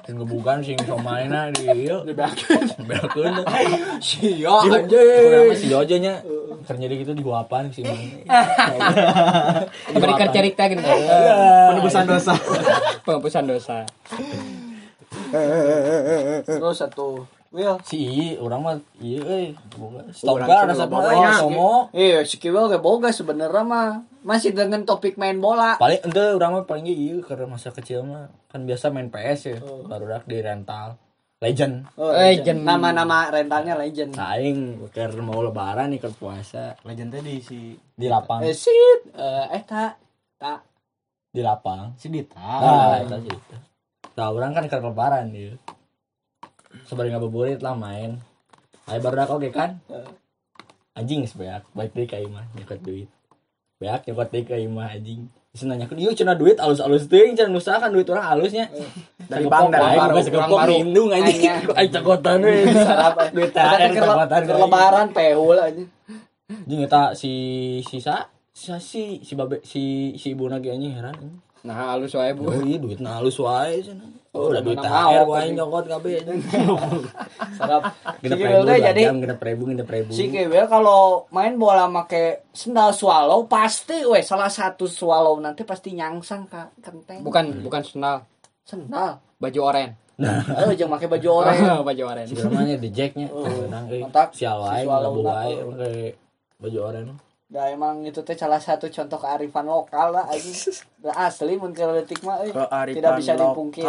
[0.07, 1.99] sing gebugan sing somaina di ieu.
[2.07, 2.63] dibeakeun.
[2.87, 3.43] Beakeun.
[3.99, 5.51] sia Kurang anjing.
[5.51, 6.23] mah si Jojo nya.
[6.63, 7.99] Terjadi gitu di guapan si Mang.
[9.99, 12.33] berikan cerita gitu penebusan dosa.
[13.03, 13.83] Penghapusan dosa.
[16.47, 19.47] Terus satu Will Si Ii, orang mah iya euy.
[19.57, 21.71] Ada satu loba oh, somo.
[21.97, 25.81] Iya, si Kiwil gak boga sebenarnya mah masih dengan topik main bola.
[25.81, 29.39] Paling ente urang mah paling ge ieu karena masa kecil mah kan biasa main PS
[29.49, 29.57] ya.
[29.65, 31.01] Baru dak di rental.
[31.41, 31.89] Legend.
[31.97, 32.67] Oh, Legend.
[32.67, 34.13] Nama-nama rentalnya legend.
[34.13, 38.45] Saing keur mau lebaran nih keur puasa legendnya di si di lapang.
[38.45, 39.09] Eh, sit.
[39.15, 39.97] Eh, eh tak.
[40.37, 40.59] Tak.
[41.33, 41.97] Di lapang.
[41.97, 43.33] si Dita Ah, eta sih.
[44.13, 45.57] Tah urang kan keur lebaran ieu.
[46.89, 48.17] Sabari ngabuburit lah main.
[48.89, 49.77] Ayo baru oge kan.
[50.97, 53.05] Anjing beak, baik deui ka imah nyekot duit.
[53.77, 55.29] Beak nyekot deui ka imah anjing.
[55.53, 58.73] Terus nanyakeun, "Ieu cenah duit alus-alus teuing cenah nusahan duit urang alusnya."
[59.29, 60.01] Dari bank, dari
[60.33, 60.57] kurang baru.
[60.65, 60.73] baru.
[60.81, 61.41] Lindung anjing.
[61.77, 62.65] Aing cakotan we.
[63.37, 64.41] Duit THR cakotan.
[64.49, 65.85] lebaran pehul aja.
[66.65, 67.31] Jeung eta si
[67.85, 71.13] si sa si si si babe si si ibu lagi anjing heran.
[71.59, 72.47] Nah, halus wae Bu.
[72.47, 74.07] Oh iya duit halus wae cenah.
[74.29, 76.21] Oh, udah duit mau, wae nyokot kabeh.
[77.57, 77.81] Sarap.
[78.21, 80.09] Genep Si ribu, jadi jam, genep ribu, genep ribu.
[80.13, 85.91] si Kewel kalau main bola make sendal swallow pasti weh salah satu swallow nanti pasti
[85.91, 87.25] nyangsang ka kenteng.
[87.25, 88.23] Bukan bukan sendal,
[88.63, 89.19] sendal.
[89.37, 89.91] baju oren.
[90.51, 91.79] Oh, jangan pakai baju oranye.
[91.79, 92.25] baju oren.
[92.27, 93.31] Si namanya di jacknya.
[93.31, 94.35] Oh, Kadang eh mantap.
[94.35, 95.71] sial wae, Si swallow wae oh.
[95.71, 95.95] pakai
[96.59, 97.13] baju oranye.
[97.49, 100.53] Nah, emang itu teh salah satu contoh kearifan lokal lah anjing.
[100.99, 102.51] Nah, asli mun leutik mah euy.
[102.51, 103.87] Tidak bisa dipungkiri.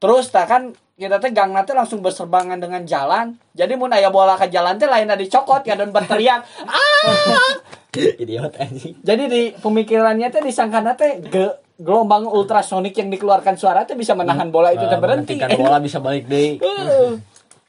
[0.00, 0.62] Terus tak kan
[0.96, 3.36] kita teh gang teh langsung berserbangan dengan jalan.
[3.52, 6.48] Jadi mun aya bola ke jalan teh lain dicokot ya dan berteriak.
[6.64, 7.60] Ah!
[8.24, 8.96] Idiot anjing.
[9.04, 14.48] Jadi di pemikirannya teh disangkana teh ge- gelombang ultrasonik yang dikeluarkan suara teh bisa menahan
[14.48, 15.36] bola itu teh berhenti.
[15.36, 16.56] Kan bola bisa balik deui.
[16.64, 17.20] Heeh.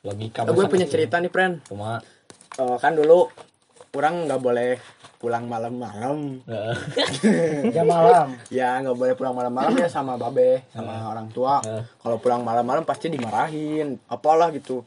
[0.06, 1.98] Logika gue punya cerita nih friend Cuma
[2.56, 3.28] Eh, kan dulu
[3.95, 4.71] orang nggak boleh
[5.15, 6.43] pulang malam-malam.
[6.45, 6.75] Eh,
[7.71, 8.36] Jam malam.
[8.53, 11.63] ya nggak boleh pulang malam-malam ya sama babe sama orang tua.
[11.63, 11.84] Eh.
[12.03, 14.84] kalau pulang malam-malam pasti dimarahin apalah gitu.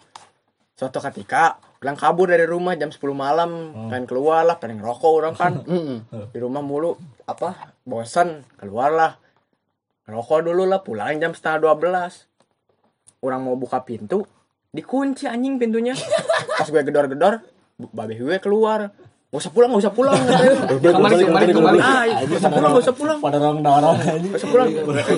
[0.78, 3.50] Suatu ketika pulang kabur dari rumah jam 10 malam
[3.90, 5.52] pengen keluar lah pengen ngerokok orang kan.
[6.34, 6.94] Di rumah mulu
[7.26, 9.12] apa bosan keluar lah
[10.06, 14.22] ngerokok dulu lah pulang jam setengah 12 orang mau buka pintu
[14.70, 15.96] dikunci anjing pintunya.
[16.58, 17.42] Pas gue gedor-gedor
[17.78, 18.90] babe gue keluar
[19.28, 21.78] Gak usah pulang, gak usah pulang Kembali, kembali, kembali.
[21.84, 24.32] Ah, iya, gak usah pulang, gak usah pulang pada dorong dorong anjing.
[24.32, 24.68] Gak usah pulang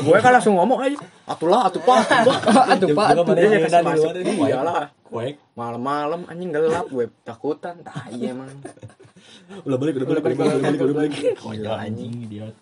[0.02, 0.98] Gue kan langsung ngomong aja
[1.30, 3.22] Atulah, atuh pak Atuh Pak, atuh.
[3.22, 4.10] mana Dia yang kasih di masuk.
[4.50, 4.84] Iyalah.
[5.54, 8.50] Malam-malam anjing gelap gue takutan Tai emang
[9.62, 11.12] Udah balik, udah balik, udah balik, udah balik.
[11.38, 12.54] Konyol anjing idiot.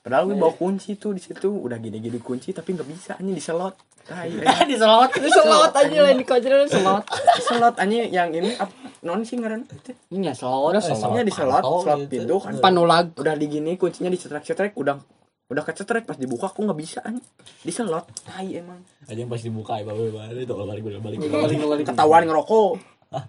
[0.00, 3.76] Padahal gue bawa kunci tuh di situ Udah gini-gini kunci tapi gak bisa anjing diselot
[4.08, 4.24] Tai.
[4.72, 5.12] Diselot.
[5.20, 7.04] Selot aja lain dikocok selot.
[7.36, 8.72] Diselot anjing yang ini ap,
[9.08, 9.64] non sih ngaran
[10.12, 10.76] Ini ya slot.
[10.76, 12.12] Kuncinya diselot, Pantau slot gitu.
[12.12, 12.52] pintu kan.
[12.60, 13.16] Panulag.
[13.16, 15.00] Udah digini kuncinya dicetrek-cetrek udah
[15.48, 17.24] udah kecetrek pas dibuka aku nggak bisa anjing.
[17.64, 18.84] Diselot tai emang.
[19.08, 20.44] Aja yang pas dibuka ya, babe, babe.
[20.44, 21.88] Itu udah balik, udah balik, udah balik.
[21.88, 22.72] ketahuan ngerokok.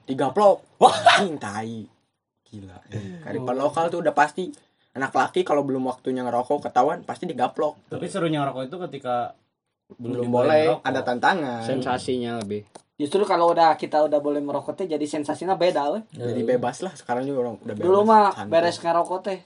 [0.03, 0.57] Digaplok.
[0.83, 1.87] Anjing tai.
[2.43, 2.77] Gila.
[3.23, 4.51] Karipan lokal tuh udah pasti
[4.99, 7.87] anak laki kalau belum waktunya ngerokok ketahuan pasti digaplok.
[7.87, 9.15] Tapi serunya ngerokok itu ketika
[9.95, 10.83] belum boleh ngerokok.
[10.83, 11.63] ada tantangan.
[11.63, 12.67] Sensasinya lebih.
[12.99, 16.03] Justru kalau udah kita udah boleh merokok teh jadi sensasinya beda weh.
[16.11, 19.39] jadi bebas lah sekarang juga orang udah bebas Dulu mah beres ngerokok teh.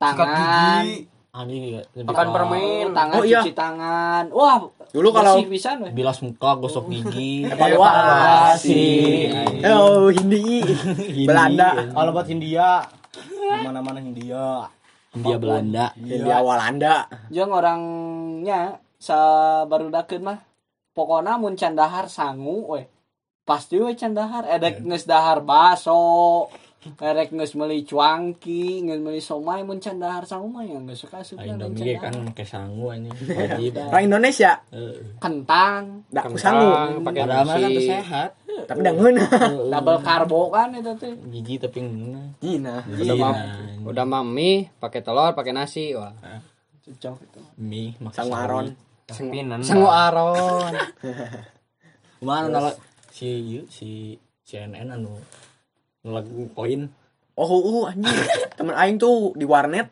[0.00, 0.88] Tangan,
[1.30, 1.84] Anjing ya.
[2.02, 3.44] makan permen, tangan Oh, iya.
[3.44, 4.32] cuci tangan.
[4.32, 5.92] Wah, dulu kalau pisan weh.
[5.92, 7.44] Bilas muka, gosok gigi.
[7.52, 8.80] evaluasi
[9.68, 10.72] oh Hindi
[11.28, 12.80] Belanda Kalau buat Hindia,
[13.60, 14.72] mana-mana Hindia.
[15.12, 15.92] India Belanda.
[16.00, 16.96] Hindia Walanda
[17.28, 20.38] Jeung orangnya sabarudakeun mah
[20.96, 22.82] pokona mun can dahar sangu we.
[23.46, 26.46] Pasti we can dahar edek geus dahar baso.
[26.80, 31.20] Erek geus meuli cuangki, geus meuli somai mun can dahar sangu mah ya geus suka
[31.20, 33.12] suka dong ge kan make sangu anjing.
[33.36, 33.76] Wajib.
[33.92, 34.64] orang Indonesia
[35.20, 37.76] kentang, dak sangu pakai Padahal mah kan nasi.
[37.76, 38.30] tuh sehat.
[38.60, 39.24] tapi dah ngeuna
[39.72, 41.12] double karbo kan itu teh.
[41.32, 42.22] Gigi tapi ngena.
[42.40, 43.34] Gina Udah mam,
[43.84, 44.50] udah mami
[44.80, 45.92] pakai telur, pakai nasi.
[45.92, 46.12] Wah.
[46.80, 47.40] Cocok itu.
[47.60, 48.66] mie makan sang Aron
[49.66, 50.74] Sangu aron.
[52.26, 52.76] Mana nolak
[53.10, 54.14] si si
[54.46, 55.18] CNN anu
[56.06, 56.86] nolak poin.
[57.34, 58.20] Oh, uh, anjing.
[58.58, 59.88] Temen aing tuh di warnet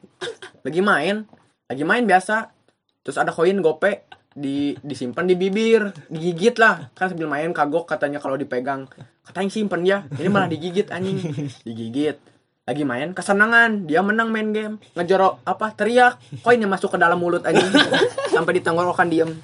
[0.60, 1.24] lagi main,
[1.64, 2.52] lagi main biasa.
[3.00, 4.04] Terus ada koin gope
[4.36, 6.92] di disimpan di bibir, digigit lah.
[6.92, 8.84] Kan sambil main kagok katanya kalau dipegang.
[9.24, 10.04] Katanya simpen ya.
[10.12, 11.16] Ini malah digigit anjing.
[11.64, 12.20] Digigit.
[12.68, 14.76] Lagi main kesenangan, dia menang main game.
[14.92, 15.72] Ngejorok apa?
[15.72, 16.20] Teriak.
[16.44, 17.64] Koinnya masuk ke dalam mulut anjing.
[18.36, 19.40] Sampai di tenggorokan diem.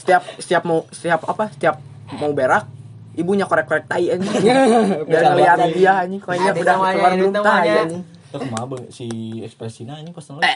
[0.00, 1.52] Setiap setiap mau setiap apa?
[1.52, 1.76] Setiap
[2.16, 2.64] mau berak
[3.20, 4.32] ibunya korek-korek tai anjing.
[5.12, 8.02] Biar ngeliat dia anjing koinnya udah keluar belum tai anjing.
[8.32, 9.08] Terus bang si
[9.44, 10.48] ekspresinya ini pas nolak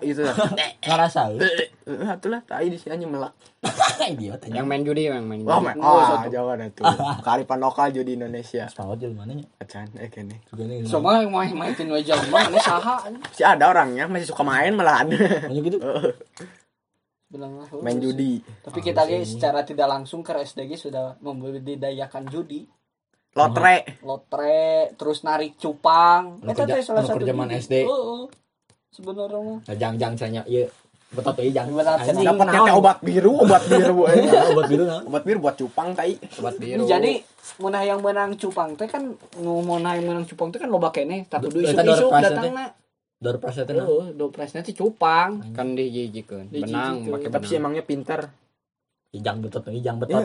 [0.10, 0.36] Itu lah.
[0.82, 1.40] ngerasa euy.
[1.84, 3.32] Eh, atulah tai di sini melak.
[4.14, 4.40] idiot.
[4.48, 5.66] Yang main judi, yang main Wah, judi.
[5.72, 5.76] men.
[5.80, 6.84] Oh, Jawa tuh.
[7.24, 8.68] Kearifan lokal judi Indonesia.
[8.68, 9.46] Tahu aja mana nya.
[9.60, 10.44] Acan, eh kene.
[10.48, 10.84] Juga nih.
[10.84, 12.96] Semua yang main mainin wajah mah ini saha.
[13.32, 15.16] Si ada orangnya masih suka main malah ada.
[15.48, 15.78] Banyak gitu.
[17.28, 18.38] Sebenarnya, main judi.
[18.62, 22.68] Tapi kita lihat secara tidak langsung ke SDG sudah membudidayakan judi.
[23.34, 23.98] Lotre.
[24.06, 27.58] lotre terus narik cupang kerja- teh salah satu kerja man judi.
[27.66, 27.74] SD.
[28.94, 30.70] Sebenarnya mah Nah, jang jang sanya ieu.
[31.10, 31.70] Betot euy jang.
[31.70, 32.14] Dapat
[32.48, 34.06] teh obat biru, obat biru.
[34.08, 34.22] eh.
[34.24, 35.00] Nah, Obat biru nah.
[35.00, 36.14] Obat biru buat cupang tai.
[36.38, 36.84] Obat Ini biru.
[36.84, 37.12] jadi
[37.56, 39.02] munah yang menang cupang teh kan
[39.36, 42.24] nu munah yang menang cupang teh kan loba keneh tak kudu Eta isu-isu door prize
[42.24, 42.64] datangna
[43.16, 43.82] Dari prasetna.
[43.82, 46.50] heeh do presnya teh cupang kan dijijikeun.
[46.50, 48.20] Benang, pakai Tapi si emangnya pinter.
[49.12, 50.18] Ijang betot euy jang betot.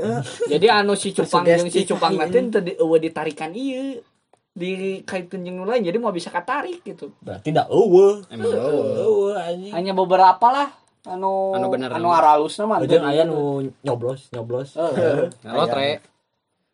[0.50, 4.02] jadi anu si cupang yang si cupang nanti teu di eueuh ditarikan ieu
[4.60, 7.16] dikaitkan nu lain jadi mau bisa katarik gitu.
[7.24, 9.40] Berarti dah eueuh Emang eueuh.
[9.40, 9.72] anjing.
[9.72, 10.70] Hanya beberapa lah
[11.08, 14.76] anu Anu bener anu aralus nama Jeung aya nu nyoblos nyoblos.
[14.76, 15.32] Heeh.
[15.48, 16.04] Lotre.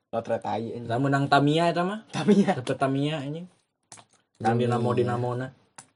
[0.09, 2.01] lotre tai Kita menang Tamiya eta mah.
[2.09, 2.57] Tamiya.
[2.57, 3.45] dapet Tamiya anjing.
[4.41, 5.47] Jeung dinamo dinamona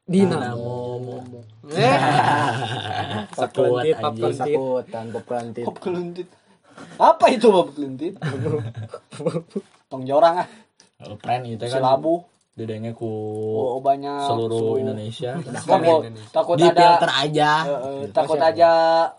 [0.09, 0.41] Dinamo.
[0.41, 1.39] dinamo.
[1.69, 1.97] Eh,
[3.33, 5.05] Sekuat Kelentit, pap sakutan
[5.65, 6.27] pop kelentit
[6.99, 8.15] apa itu bob kelentit
[9.91, 10.47] tong jorang ah
[10.99, 12.27] Oh, Pren itu kan silabu.
[12.59, 13.07] didenge ku
[13.55, 14.19] oh banyak.
[14.27, 15.39] seluruh Indonesia.
[15.39, 17.51] Takut takut di ada filter aja.
[17.63, 18.71] Eh, eh, takut aja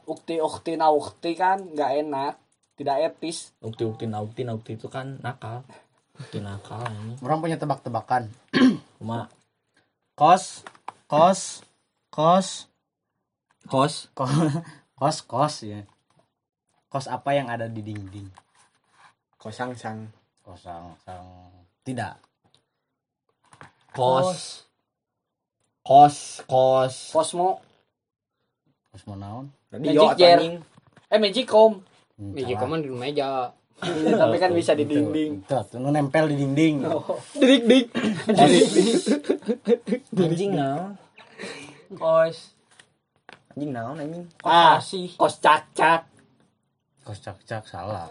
[0.05, 2.35] ukti-ukti na ukti kan nggak enak.
[2.77, 3.57] Tidak etis.
[3.65, 5.65] Ukti-ukti naukti naukti itu kan nakal.
[6.21, 7.17] Ukti nakal ini.
[7.25, 8.29] Orang punya tebak-tebakan.
[9.01, 9.33] cuma
[10.13, 10.69] Kos,
[11.09, 11.65] kos,
[12.13, 12.69] kos,
[13.65, 14.13] kos.
[14.13, 14.29] Kos,
[15.01, 15.81] kos, kos ya.
[16.93, 18.29] Kos apa yang ada di dinding?
[19.41, 20.13] kosang sang
[20.45, 21.25] Kosong, sang
[21.91, 22.15] tidak.
[23.91, 24.63] kos.
[25.83, 26.47] Kos.
[26.47, 27.59] Kos Cosmo
[28.95, 29.51] Kos mau naon?
[29.71, 30.55] radio Magic anjing
[31.11, 31.73] eh Magicom
[32.21, 32.59] salah.
[32.59, 33.51] koman di meja.
[33.81, 35.43] Tapi kan bisa di dinding.
[35.49, 36.87] Tuh, nu nempel di dinding.
[37.35, 37.87] dik dik
[40.15, 40.95] anjing nah
[41.97, 42.55] kos.
[43.57, 44.25] Anjing naon anjing?
[44.47, 44.79] Ah.
[45.19, 46.07] Kos cacat
[47.01, 47.65] Kos cak-cak.
[47.67, 48.07] Salah.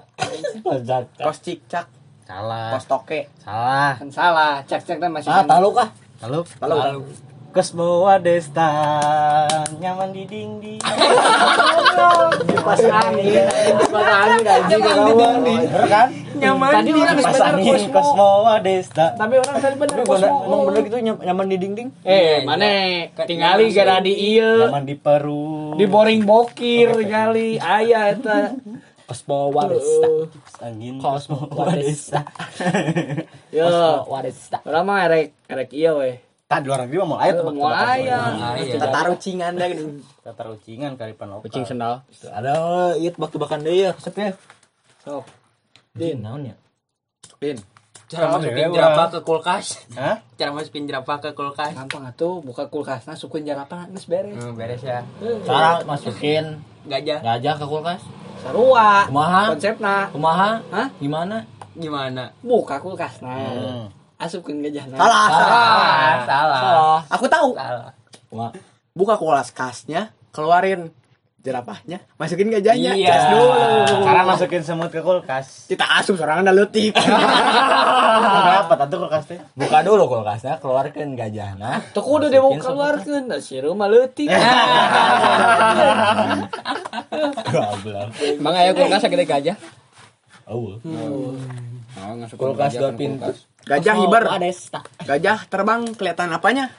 [1.15, 1.87] kos cicak
[2.29, 2.69] Salah.
[2.69, 3.25] kos toke.
[3.41, 3.97] Salah.
[3.97, 4.53] kan salah.
[4.61, 5.89] Cak cak kan masih ah tahu kah?
[6.21, 7.01] Lalu lalu
[7.49, 8.69] Kos bawa desta
[9.81, 10.77] nyaman di dinding.
[12.61, 13.41] pas angin.
[13.89, 16.07] Pas angin anjing Bener kan?
[16.37, 19.17] nyaman tadi orang Pas angin Cosmo bawa desta.
[19.17, 21.89] tapi orang tadi bener emang bener gitu nyam- nyaman di dinding?
[22.05, 22.69] Eh mana?
[23.25, 25.73] tinggali gara di iya Nyaman di Peru.
[25.73, 28.53] di boring bokir gali ayah eta
[29.11, 30.95] desta Pas angin
[33.55, 35.27] ya bawa desta orang mah erek?
[35.49, 36.21] Erek iya weh.
[36.49, 40.01] Tak di luar negeri mah mau aya tebak mau ayah kita taruh cingan deh gini
[40.01, 41.45] Kita taruh cingan kali pan lokal.
[41.45, 42.01] Kucing sendal.
[42.33, 42.53] ada
[42.97, 44.33] iya tebak-tebakan deh ya resep ya
[45.05, 45.25] sok
[45.95, 46.55] din naon ya?
[47.39, 47.57] Pin.
[48.09, 48.73] Cara masukin dewa.
[48.73, 49.85] jerapah ke kulkas.
[49.93, 50.17] Hah?
[50.33, 51.77] Cara masukin jerapah ke kulkas.
[51.77, 54.33] gampang atuh buka kulkasna sukuin jarapan geus beres.
[54.33, 55.05] Hmm, beres ya.
[55.45, 57.21] cara masukin Gajah.
[57.21, 58.01] gajah ke kulkas
[58.39, 59.41] sarua kumaha?
[59.53, 59.95] konsepna.
[60.11, 60.49] Kumaha?
[60.71, 60.87] Hah?
[60.97, 61.43] gimana?
[61.75, 62.31] Gimana?
[62.43, 63.85] buka kulkasna Hmm.
[64.19, 66.59] asupkeun gajahna salah Ah, salah.
[66.59, 66.99] salah.
[67.07, 67.49] Aku tahu.
[67.55, 67.91] Salah.
[68.91, 70.91] buka kulkas kasnya keluarin
[71.49, 73.09] jerapahnya masukin gajahnya Iya.
[73.09, 73.49] cas dulu
[74.01, 75.65] Cara masukin semut ke kulkas.
[75.65, 79.39] kita asup sorangan dah letik Kenapa tatu kulkas teh?
[79.53, 84.29] buka dulu kulkasnya keluarkan gajahnya Tuh kudu deh mau keluarkeun da si rumah leutik.
[87.49, 89.57] goblok Emang aya kulkas gede gajah?
[90.45, 90.77] oh
[91.99, 96.69] Oh, kulkas dua pintu gajah hiber desta gajah terbang kelihatan apanya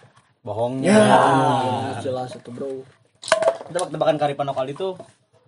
[0.40, 0.96] Bohongnya.
[0.96, 2.80] Ah, jelas itu, Bro.
[3.70, 4.98] Tebak-tebakan karipan lokal itu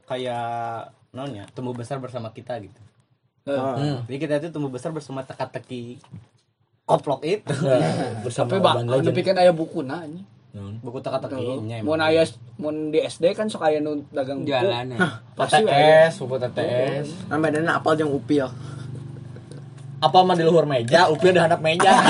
[0.06, 2.80] kayak nonnya tumbuh besar bersama kita gitu.
[3.46, 4.06] Hmm.
[4.06, 5.98] Jadi kita itu tumbuh besar bersama teka-teki
[6.86, 7.54] koplok itu.
[8.24, 10.26] bersama Tapi bak, Urban anu Legend pikeun aya bukuna anjing.
[10.52, 10.74] Naon?
[10.84, 11.80] Buku teka-teki nya.
[11.82, 12.22] Mun aya
[12.60, 14.52] mun di SD kan sok aya nu dagang buku.
[14.52, 14.98] Jalan ya.
[15.34, 15.64] Pasti.
[15.64, 18.46] TTS buku TTS nama dana apal jeung upil
[20.02, 21.94] apa mah di luhur meja upil di handap meja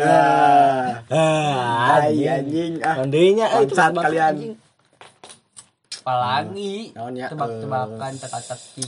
[0.00, 4.34] ah ah anjing ah mandinya eh, itu kalian
[6.06, 8.86] Apalagi Naon ya, tebak-tebakan teka-teki.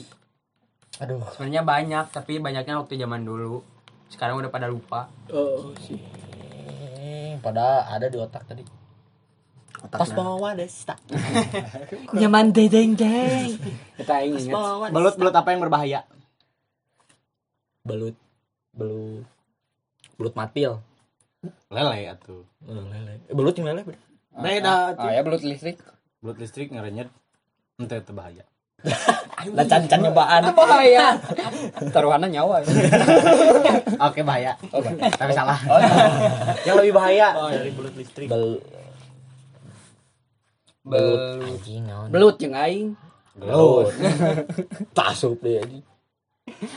[1.02, 3.58] aduh Sebenarnya banyak, tapi banyaknya waktu zaman dulu.
[4.06, 5.10] Sekarang udah pada lupa.
[5.34, 5.98] Oh, sih.
[7.02, 8.62] Eh, pada ada di otak tadi
[9.78, 10.94] pas otaknya bawa desta
[12.18, 13.54] Nyaman dedeng deng.
[13.94, 14.54] Kita aing inget.
[14.90, 16.02] Belut-belut apa yang berbahaya?
[17.88, 18.16] belut
[18.76, 19.24] belut
[20.18, 20.82] belut matil
[21.70, 22.42] Lele atuh.
[22.66, 24.00] Eh, lele Eh, belut yang lele beda.
[24.34, 25.78] Beda Ah, ya belut listrik.
[26.18, 27.06] Belut listrik ngerenyet.
[27.78, 28.42] Ente itu bahaya.
[29.54, 31.14] lah can can nyobaan Bahaya.
[31.94, 32.58] Taruhannya nyawa.
[34.10, 34.58] Oke bahaya.
[35.14, 35.58] Tapi salah.
[36.66, 38.26] yang lebih bahaya dari belut listrik.
[38.26, 38.58] bel
[40.82, 41.20] Belut.
[41.44, 42.88] anjing naon Belut jeung aing.
[43.36, 43.92] belut
[44.90, 45.84] tasup deh anjing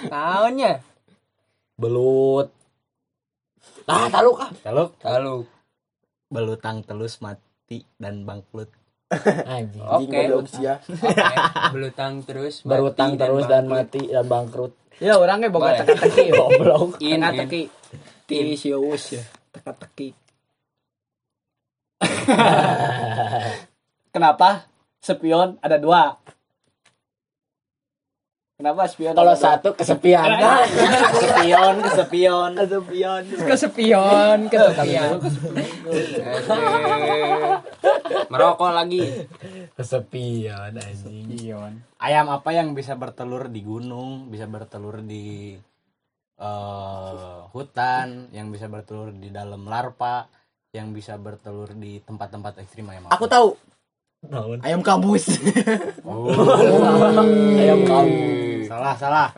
[0.05, 0.83] Naonnya?
[1.73, 2.53] belut
[3.87, 5.35] ah tahu kah Kalau Lalu.
[6.27, 8.67] belutang telus mati dan bangkrut.
[9.43, 10.07] anjing Oke.
[10.07, 11.35] goblok sia Oke.
[11.75, 12.63] Belutang terus.
[12.63, 16.29] mati berutang terus dan mati dan bangkrut Ya orangnya boga teka-teki.
[16.31, 17.19] goblok In, in.
[17.19, 17.61] Teka-teki.
[18.23, 19.23] Ti si Uus ya.
[19.51, 20.13] Teka-teki.
[24.13, 24.69] Kenapa?
[25.01, 26.15] Spion ada dua.
[28.61, 29.17] Kenapa spion?
[29.17, 30.29] Kalau satu kesepian.
[30.41, 33.21] Nah, kesepion kesepion kesepian.
[33.25, 35.09] Kesepian, kesepian.
[38.29, 39.25] Merokok lagi.
[39.73, 41.25] kesepian anjing.
[41.97, 45.57] ayam apa yang bisa bertelur di gunung bisa bertelur di
[46.37, 50.29] eh, hutan yang bisa bertelur di dalam larva
[50.69, 53.17] yang bisa bertelur di tempat-tempat ekstrim ayam apa?
[53.17, 53.70] Aku tahu.
[54.21, 54.61] Naon?
[54.61, 55.33] Ayam kampus.
[57.57, 58.13] Ayam kamu.
[58.69, 59.29] salah salah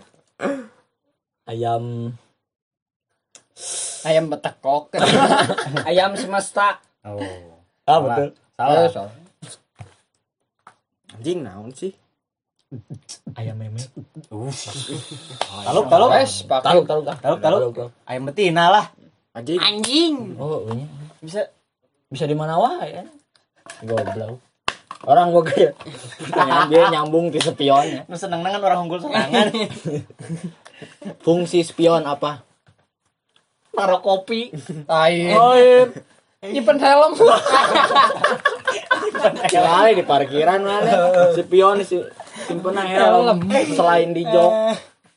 [1.44, 2.12] Ayam
[4.04, 4.92] Ayam betekok.
[5.90, 6.84] Ayam semesta.
[7.08, 7.16] oh
[7.84, 8.16] Ah, Salah.
[8.20, 8.30] betul.
[8.54, 9.12] salah
[11.14, 11.96] Anjing naon sih?
[13.40, 13.80] Ayam meme.
[15.64, 17.06] taluk taluk Wes, Taluk, taluk.
[17.22, 17.92] Taluk, taluk.
[18.04, 18.86] ayam betina lah
[19.64, 20.36] Anjing.
[20.36, 20.84] Oh, ini
[21.24, 21.48] bisa
[22.08, 23.04] bisa di mana wae ya.
[23.82, 24.44] Goblok.
[25.04, 25.76] Orang gua kayak
[26.32, 28.08] Tanya dia nyambung di spionnya.
[28.08, 29.52] lu seneng dengan orang unggul serangan
[31.26, 32.44] Fungsi spion apa?
[33.74, 34.52] Taruh kopi.
[34.88, 35.36] Air.
[35.36, 35.88] Oh, iya.
[36.44, 37.16] Nyimpen helm.
[39.48, 40.92] Kali di parkiran mana?
[41.36, 42.04] Spion si
[42.48, 43.48] simpen helm.
[43.76, 44.52] Selain di jok.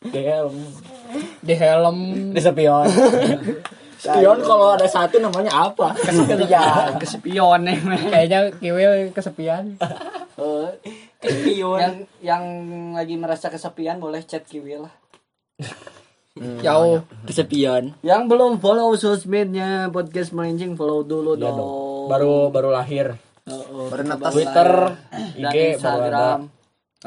[0.07, 0.57] Di helm.
[1.43, 1.99] Di helm.
[2.30, 2.87] Di spion.
[3.97, 5.97] Spion kalau ada satu namanya apa?
[5.97, 6.97] Kesepian.
[7.03, 7.78] Kesepion nih.
[8.12, 9.64] Kayaknya Kiwil kesepian.
[11.57, 12.44] Yang yang
[12.92, 14.94] lagi merasa kesepian boleh chat Kiwil lah.
[16.36, 17.01] Jauh.
[17.24, 17.97] Kesepian.
[18.05, 21.57] Yang belum follow sosmednya podcast melenceng follow dulu Iya dong.
[21.57, 21.72] dong.
[22.12, 23.16] Baru baru lahir.
[23.47, 24.32] Oh, oh, Baru netas.
[24.34, 24.70] Twitter,
[25.14, 25.70] dan IG baru ada.
[25.78, 26.40] Instagram.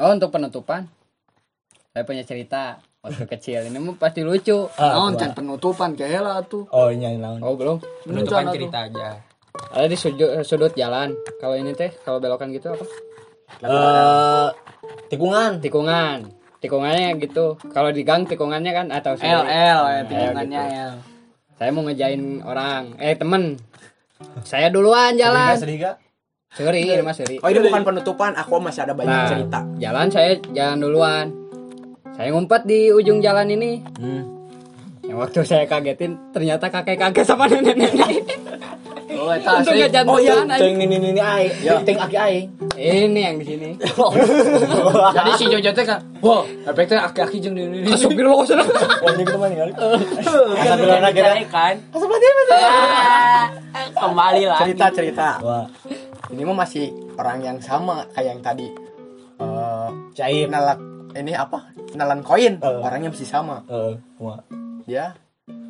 [0.00, 0.82] Oh, untuk penutupan.
[1.92, 3.60] Saya punya cerita waktu kecil.
[3.66, 4.68] Ini mah pasti lucu.
[4.76, 6.68] Ah, can penutupan kayak lah tuh.
[6.72, 7.40] Oh, iya naon.
[7.40, 7.80] Oh, belum.
[8.04, 9.20] Penutupan cerita aja.
[9.74, 11.16] Ada di sudut, sudut jalan.
[11.40, 12.84] Kalau ini teh, kalau belokan gitu apa?
[13.60, 14.48] Eh,
[15.10, 15.58] tikungan.
[15.58, 16.18] Tikungan.
[16.60, 17.56] Tikungannya gitu.
[17.72, 20.76] Kalau di gang tikungannya kan atau L L ya L tikungannya gitu.
[20.76, 20.94] L.
[21.56, 23.56] Saya mau ngejain orang, eh temen.
[24.44, 25.56] Saya duluan jalan.
[26.50, 27.38] Seri, ini mas seri.
[27.40, 29.60] Oh ini bukan penutupan, aku masih ada banyak Nah, cerita.
[29.78, 31.26] jalan saya jalan duluan.
[32.20, 33.80] Saya ngumpet di ujung jalan ini.
[33.96, 34.28] Hmm.
[35.08, 38.28] Yang waktu saya kagetin, ternyata kakek-kakek sama nenek-nenek.
[39.16, 39.88] Oh, asli.
[39.88, 41.52] ngejantungan Oh iya, ini ini aing.
[41.80, 42.46] Ting aki aing.
[42.76, 43.68] Ini yang di sini.
[45.16, 47.88] Jadi si Jojo teh kan, wah, efek teh aki-aki jeung di ini.
[47.88, 48.68] Astagfirullah sana.
[48.68, 49.72] Oh, ini kita main kali.
[49.80, 51.74] Alhamdulillah kita kan.
[53.96, 54.60] Kembali lah.
[54.60, 55.28] Cerita cerita.
[55.40, 55.64] Wah,
[56.28, 58.68] Ini mah masih orang yang sama kayak yang tadi.
[59.40, 61.74] Eh, cair nalak ini apa?
[61.96, 62.58] Nalan koin.
[62.60, 62.78] Eh.
[62.82, 63.64] Orangnya masih sama.
[64.20, 64.42] wah.
[64.86, 65.14] Dia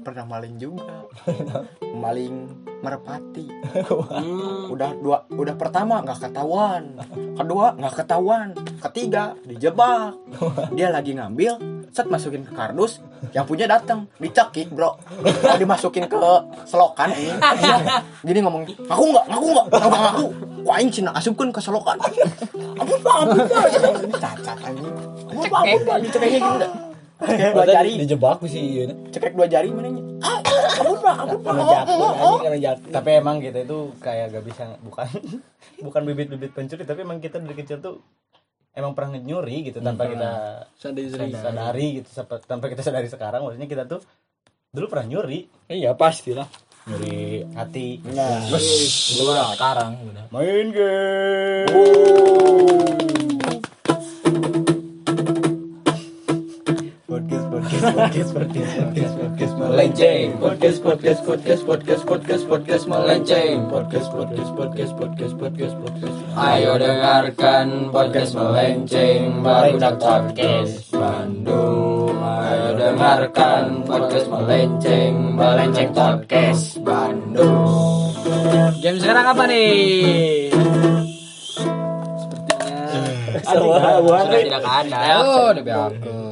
[0.01, 1.07] pernah maling juga.
[2.03, 2.49] maling
[2.80, 3.47] merpati.
[4.72, 6.97] Udah dua, udah pertama nggak ketahuan.
[7.36, 8.49] Kedua nggak ketahuan.
[8.80, 10.16] Ketiga dijebak.
[10.72, 11.61] Dia lagi ngambil,
[11.93, 13.03] set masukin ke kardus,
[13.34, 14.97] yang punya datang, dicekik bro,
[15.59, 16.16] dimasukin ke
[16.64, 17.34] selokan ini,
[18.26, 20.26] gini ngomong, ngaku nggak, ngaku nggak, ngaku,
[20.61, 21.96] kok aing cina asupkan ke selokan,
[22.76, 23.64] ampun pak, ampun pak,
[24.20, 24.94] cacat anjing,
[25.28, 26.68] ampun pak, ampun pak, dicekiknya gitu.
[27.20, 28.84] Cekek dua jari, Dijebak sih ieu.
[29.12, 32.76] cekek dua jari mana nya, ah, pak, ampun pak, Karena oh, jatuh, oh, oh.
[32.88, 35.08] tapi emang kita itu kayak gak bisa bukan
[35.84, 38.00] bukan bibit-bibit pencuri tapi emang kita dari kecil tuh
[38.72, 40.30] emang pernah nyuri gitu tanpa kita
[40.78, 41.34] Sadari.
[41.34, 42.08] sadari gitu
[42.48, 44.00] tanpa kita sadari sekarang maksudnya kita tuh
[44.70, 46.46] dulu pernah nyuri Iya, pastilah.
[46.91, 48.03] Nyuri hati.
[48.11, 48.51] Nah,
[49.55, 50.24] sekarang udah.
[50.34, 51.70] main game.
[51.70, 52.99] Podcast
[58.11, 60.26] podcast podcast podcast podcast podcast Melenceng.
[60.42, 63.56] Podcast podcast podcast podcast podcast podcast melenceng.
[63.70, 66.16] Podcast podcast podcast podcast podcast podcast.
[66.34, 72.18] Ayo dengarkan podcast melenceng barudak podcast Bandung.
[72.18, 78.11] Ayo dengarkan podcast melenceng melenceng podcast Bandung.
[78.82, 80.50] Game sekarang apa nih?
[83.38, 84.98] Sepertinya tidak ada.
[85.22, 86.30] Oh, udah beakun.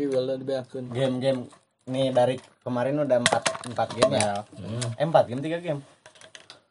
[0.00, 0.84] Kiwil udah dibeakeun.
[0.88, 1.40] game-game
[1.84, 4.40] nih dari kemarin udah empat empat game ya
[4.94, 5.80] eh, empat game tiga game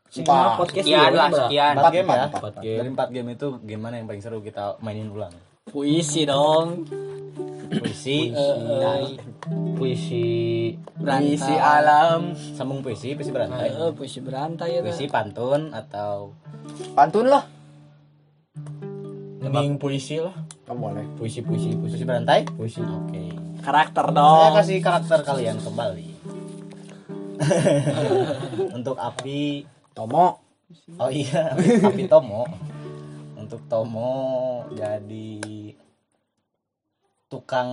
[0.09, 0.57] Empat.
[0.57, 1.73] podcast Sekian lah, sekian.
[1.75, 2.77] empat game ya empat, empat game.
[2.77, 5.29] dari empat game itu game mana yang paling seru kita mainin ulang
[5.63, 6.81] Puisi dong.
[7.69, 8.33] puisi
[9.77, 10.25] Puisi
[10.97, 14.81] Puisi alam, sambung puisi puisi berantai Eh, puisi berantai ya.
[14.81, 16.33] puisi pantun atau
[16.91, 17.45] pantun lah,
[19.39, 20.33] mending puisi lah.
[20.69, 21.05] Oh, boleh.
[21.17, 21.97] Puisi puisi puisi.
[21.99, 22.79] puisi berantai Puisi.
[22.79, 23.23] oke
[23.59, 24.53] Karakter saya dong.
[24.55, 26.07] kasih karakter kalian kembali
[28.77, 29.63] untuk api
[29.95, 30.43] Tomo,
[30.99, 32.43] oh iya api Tomo
[33.39, 34.11] untuk Tomo
[34.75, 35.39] jadi
[37.31, 37.69] tukang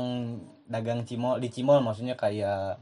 [0.71, 2.79] dagang cimol di cimol maksudnya kayak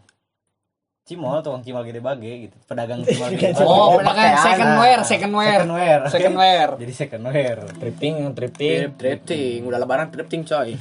[1.05, 5.33] cimol tukang cimol gede bage gitu pedagang cimol gede bage Oh, pedagang second wear, second
[5.33, 5.61] wear.
[5.61, 6.69] second wear Second wear.
[6.81, 8.81] jadi second wear Tripping, tripping.
[8.95, 10.73] Drifting, udah lebaran drifting coy.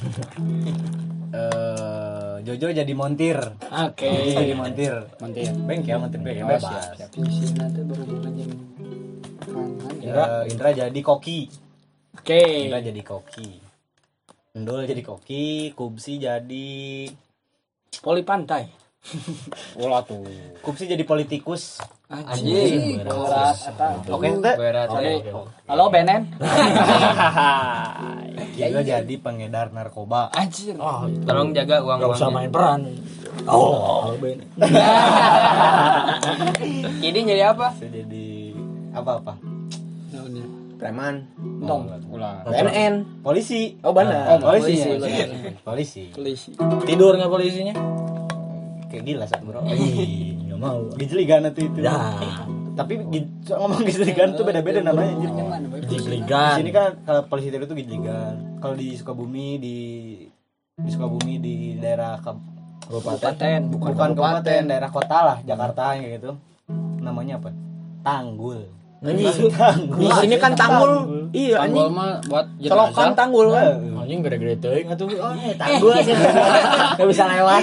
[1.34, 4.04] eh Jojo jadi montir Oke.
[4.06, 5.48] Jojo jadi montir Montir.
[5.58, 7.10] bengkel montir bengkel Oh, bebas siap, siap.
[7.10, 8.50] Di sini nanti berhubungan dengan
[9.40, 9.68] kanan.
[9.98, 11.48] Indra Indra jadi koki
[12.14, 12.40] Oke.
[12.64, 13.48] Indra jadi koki
[14.54, 17.08] Endul jadi koki Kubsi jadi
[17.96, 18.83] Poli pantai.
[19.82, 20.24] Ulah tuh
[20.64, 23.02] Kubsi jadi politikus Anjing.
[23.02, 23.98] Berat eta.
[24.06, 24.28] Oke.
[25.66, 26.30] Halo Benen.
[28.54, 30.78] Juga jadi pengedar narkoba Anjir.
[31.26, 32.86] Tolong jaga uang Gak usah main peran.
[33.50, 34.38] Oh, halo Ben.
[37.02, 37.74] Ini jadi apa?
[37.74, 38.54] Bisa jadi
[38.94, 39.34] apa-apa
[40.14, 40.46] Naonnya?
[40.78, 41.26] Preman.
[41.66, 41.82] Tong.
[42.46, 42.94] BNN.
[43.26, 44.38] Polisi Oh benar.
[44.38, 45.22] Oh, polisi polisi,
[45.66, 46.50] Polisi Polisi.
[46.86, 47.74] Tidur nggak polisinya?
[48.94, 50.78] Kayak gila satu bro Ih, nggak mau.
[50.94, 51.98] Gijligan itu itu Ya.
[52.74, 52.92] Tapi
[53.46, 55.30] ngomong gijligan tuh beda-beda namanya anjir.
[55.82, 56.54] Di Jigligan.
[56.58, 58.34] sini kan kalau polisi itu tuh gijligan.
[58.58, 59.76] Kalau di Sukabumi di
[60.74, 62.42] di Sukabumi di daerah Kab-
[62.84, 63.70] Kabupaten.
[63.72, 66.36] bukan kabupaten, daerah kota lah, Jakarta kayak gitu.
[67.00, 67.48] Namanya apa?
[68.02, 68.68] Tanggul.
[69.04, 70.00] Tanggul.
[70.00, 70.92] Di sini kan tanggul.
[71.36, 71.92] Iya Tanggul anjing.
[71.92, 73.76] mah buat Colokan tanggul kan.
[74.00, 75.08] Anjing gede-gede teuing atuh.
[75.12, 76.14] Eh, tanggul aja.
[76.98, 77.62] Gak bisa lewat.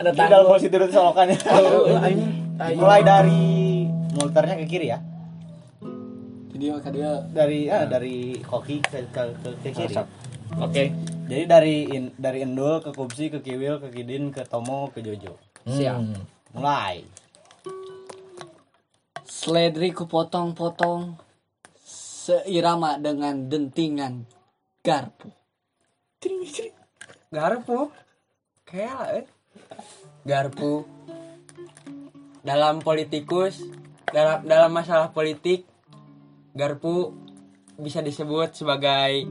[0.00, 1.36] Ada tanggul polisi itu solokannya.
[2.80, 3.44] Mulai dari
[4.16, 4.98] muternya ke kiri ya.
[6.54, 9.94] Jadi maka dia Dari ah, dari koki ke ke, ke, ke kiri.
[10.64, 10.84] Oke.
[11.24, 15.36] Jadi dari in, dari Endul ke Kupsi ke Kiwil ke Kidin ke Tomo ke Jojo.
[15.68, 16.00] Siap.
[16.56, 17.13] Mulai.
[19.24, 21.16] Seledri ku potong-potong
[22.24, 24.24] seirama dengan dentingan
[24.84, 25.28] garpu.
[27.32, 27.92] Garpu.
[28.64, 29.26] Kayak eh.
[30.24, 30.84] Garpu.
[32.44, 33.60] Dalam politikus,
[34.08, 35.64] dalam dalam masalah politik,
[36.52, 37.12] garpu
[37.80, 39.24] bisa disebut sebagai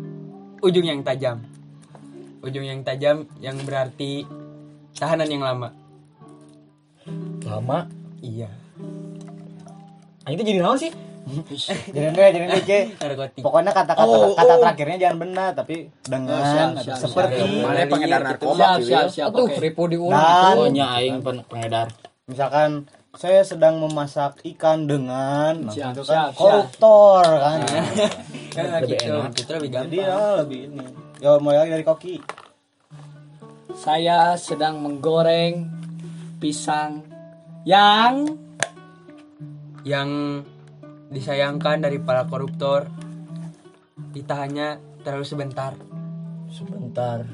[0.62, 1.42] ujung yang tajam.
[2.44, 4.26] Ujung yang tajam yang berarti
[4.98, 5.70] tahanan yang lama.
[7.46, 7.90] Lama.
[8.22, 8.63] Iya.
[10.24, 10.92] Anjing itu jadi naon sih?
[11.90, 12.84] Jangan deh, jangan deh.
[13.40, 14.60] Pokoknya kata-kata Oh, kata oh.
[14.60, 19.28] terakhirnya jangan benar tapi dengan siap, siap, seperti Mana pengedar narkoba Siap, siap, siap.
[19.32, 20.20] Aduh, ribu diulang.
[20.20, 21.88] dan Oh, nya aing pen- pengedar.
[22.24, 26.30] misalkan saya sedang memasak ikan dengan nah, Siap, itu kan siap.
[26.34, 27.60] koruptor kan.
[28.54, 29.32] Kan Lebih gitu, enak.
[29.50, 30.14] lebih Jadi gampang.
[30.14, 30.86] ah, lebih ini.
[31.18, 32.16] Ya mulai lagi dari koki.
[33.74, 35.66] Saya sedang menggoreng
[36.38, 37.02] pisang
[37.64, 38.28] yang
[39.84, 40.42] yang
[41.12, 42.88] disayangkan dari para koruptor.
[44.14, 45.76] Ditahannya terlalu sebentar.
[46.50, 47.28] Sebentar.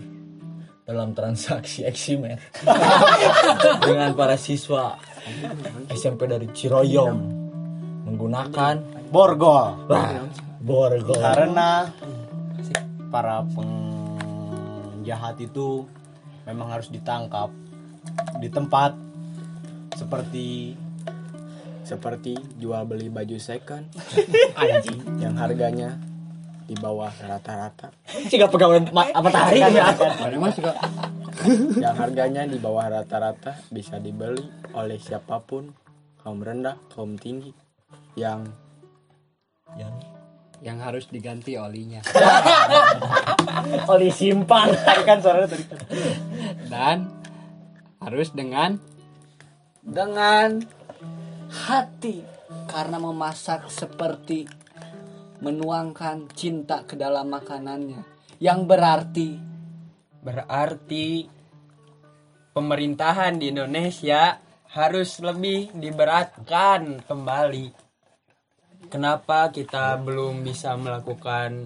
[0.84, 2.42] Dalam transaksi eksimer.
[3.88, 4.98] Dengan para siswa
[5.94, 7.18] SMP dari Ciroyom.
[8.10, 9.90] Menggunakan Borgol.
[9.90, 10.22] wah,
[10.62, 11.18] borgol.
[11.18, 11.90] Karena
[13.10, 13.42] para
[15.02, 15.86] penjahat itu
[16.46, 17.50] memang harus ditangkap
[18.38, 18.94] di tempat
[19.98, 20.78] seperti
[21.90, 23.90] Seperti jual beli baju second.
[24.62, 25.02] Anjing.
[25.18, 25.90] Yang harganya
[26.70, 27.90] di bawah rata-rata.
[28.30, 29.74] Jika pegawai ma- apa ya?
[30.54, 30.78] Juga
[31.82, 34.46] Yang harganya di bawah rata-rata bisa dibeli
[34.78, 35.74] oleh siapa pun.
[36.22, 37.50] Kaum rendah, kaum tinggi.
[38.14, 38.54] Yang
[40.60, 42.04] yang harus diganti olinya.
[43.92, 44.76] Oli simpan.
[44.84, 45.80] tarikan suaranya tarikan.
[46.68, 46.98] Dan
[48.04, 48.76] harus dengan
[49.82, 50.79] dengan
[51.50, 52.22] hati
[52.70, 54.46] karena memasak seperti
[55.42, 58.06] menuangkan cinta ke dalam makanannya
[58.38, 59.40] yang berarti
[60.22, 61.26] berarti
[62.54, 64.38] pemerintahan di Indonesia
[64.70, 67.68] harus lebih diberatkan kembali.
[68.90, 71.66] Kenapa kita belum bisa melakukan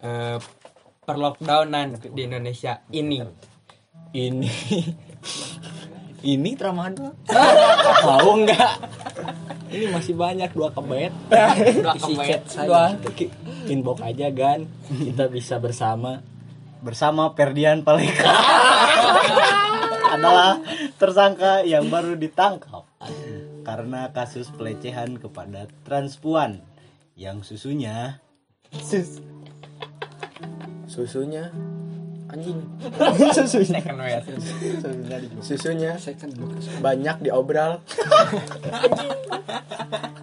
[0.00, 0.38] eh,
[1.04, 3.20] perlockdownan di Indonesia ini?
[4.16, 4.52] Ini
[6.26, 7.14] ini Tramadol.
[8.02, 8.74] Tahu enggak?
[9.70, 11.14] Ini masih banyak dua kebet.
[11.94, 12.98] Isi chat saya.
[13.14, 13.30] Ki-
[13.66, 14.66] Inbox aja gan.
[14.90, 16.20] Kita bisa bersama.
[16.76, 18.30] bersama Ferdian Paleka
[20.14, 20.60] adalah
[21.00, 22.84] tersangka yang baru ditangkap
[23.64, 26.62] karena kasus pelecehan kepada transpuan
[27.18, 28.20] yang susunya
[28.70, 29.18] sus
[30.86, 31.50] susunya
[32.30, 32.60] anjing.
[33.48, 34.22] second wear
[35.42, 36.34] Susunya second
[36.82, 37.80] banyak diobral.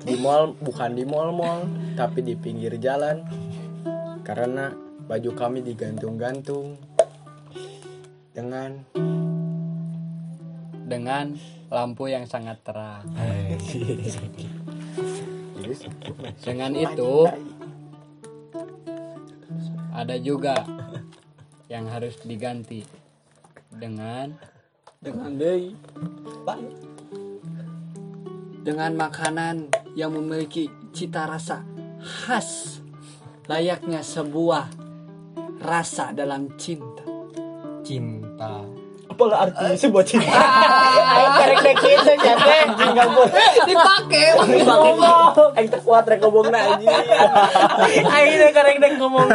[0.07, 1.63] di mall bukan di mall-mall
[1.95, 3.23] tapi di pinggir jalan
[4.27, 4.75] karena
[5.07, 6.75] baju kami digantung-gantung
[8.35, 8.83] dengan
[10.83, 11.39] dengan
[11.71, 13.07] lampu yang sangat terang.
[16.43, 17.13] Dengan itu
[19.93, 20.67] ada juga
[21.67, 22.83] yang harus diganti.
[23.73, 24.33] Dengan?
[25.03, 25.75] Dengan deui
[28.63, 31.67] dengan makanan yang memiliki cita rasa
[31.99, 32.79] khas
[33.51, 34.71] layaknya sebuah
[35.59, 37.03] rasa dalam cinta.
[37.83, 38.63] Cinta.
[39.11, 40.31] Apalah artinya sebuah cinta?
[41.43, 43.35] karek dek itu siapa enggak boleh.
[43.67, 44.27] Dipakai.
[45.59, 46.87] Aing teh kuat rek ngomongna anjing.
[48.07, 49.27] akhirnya karek dek ngomong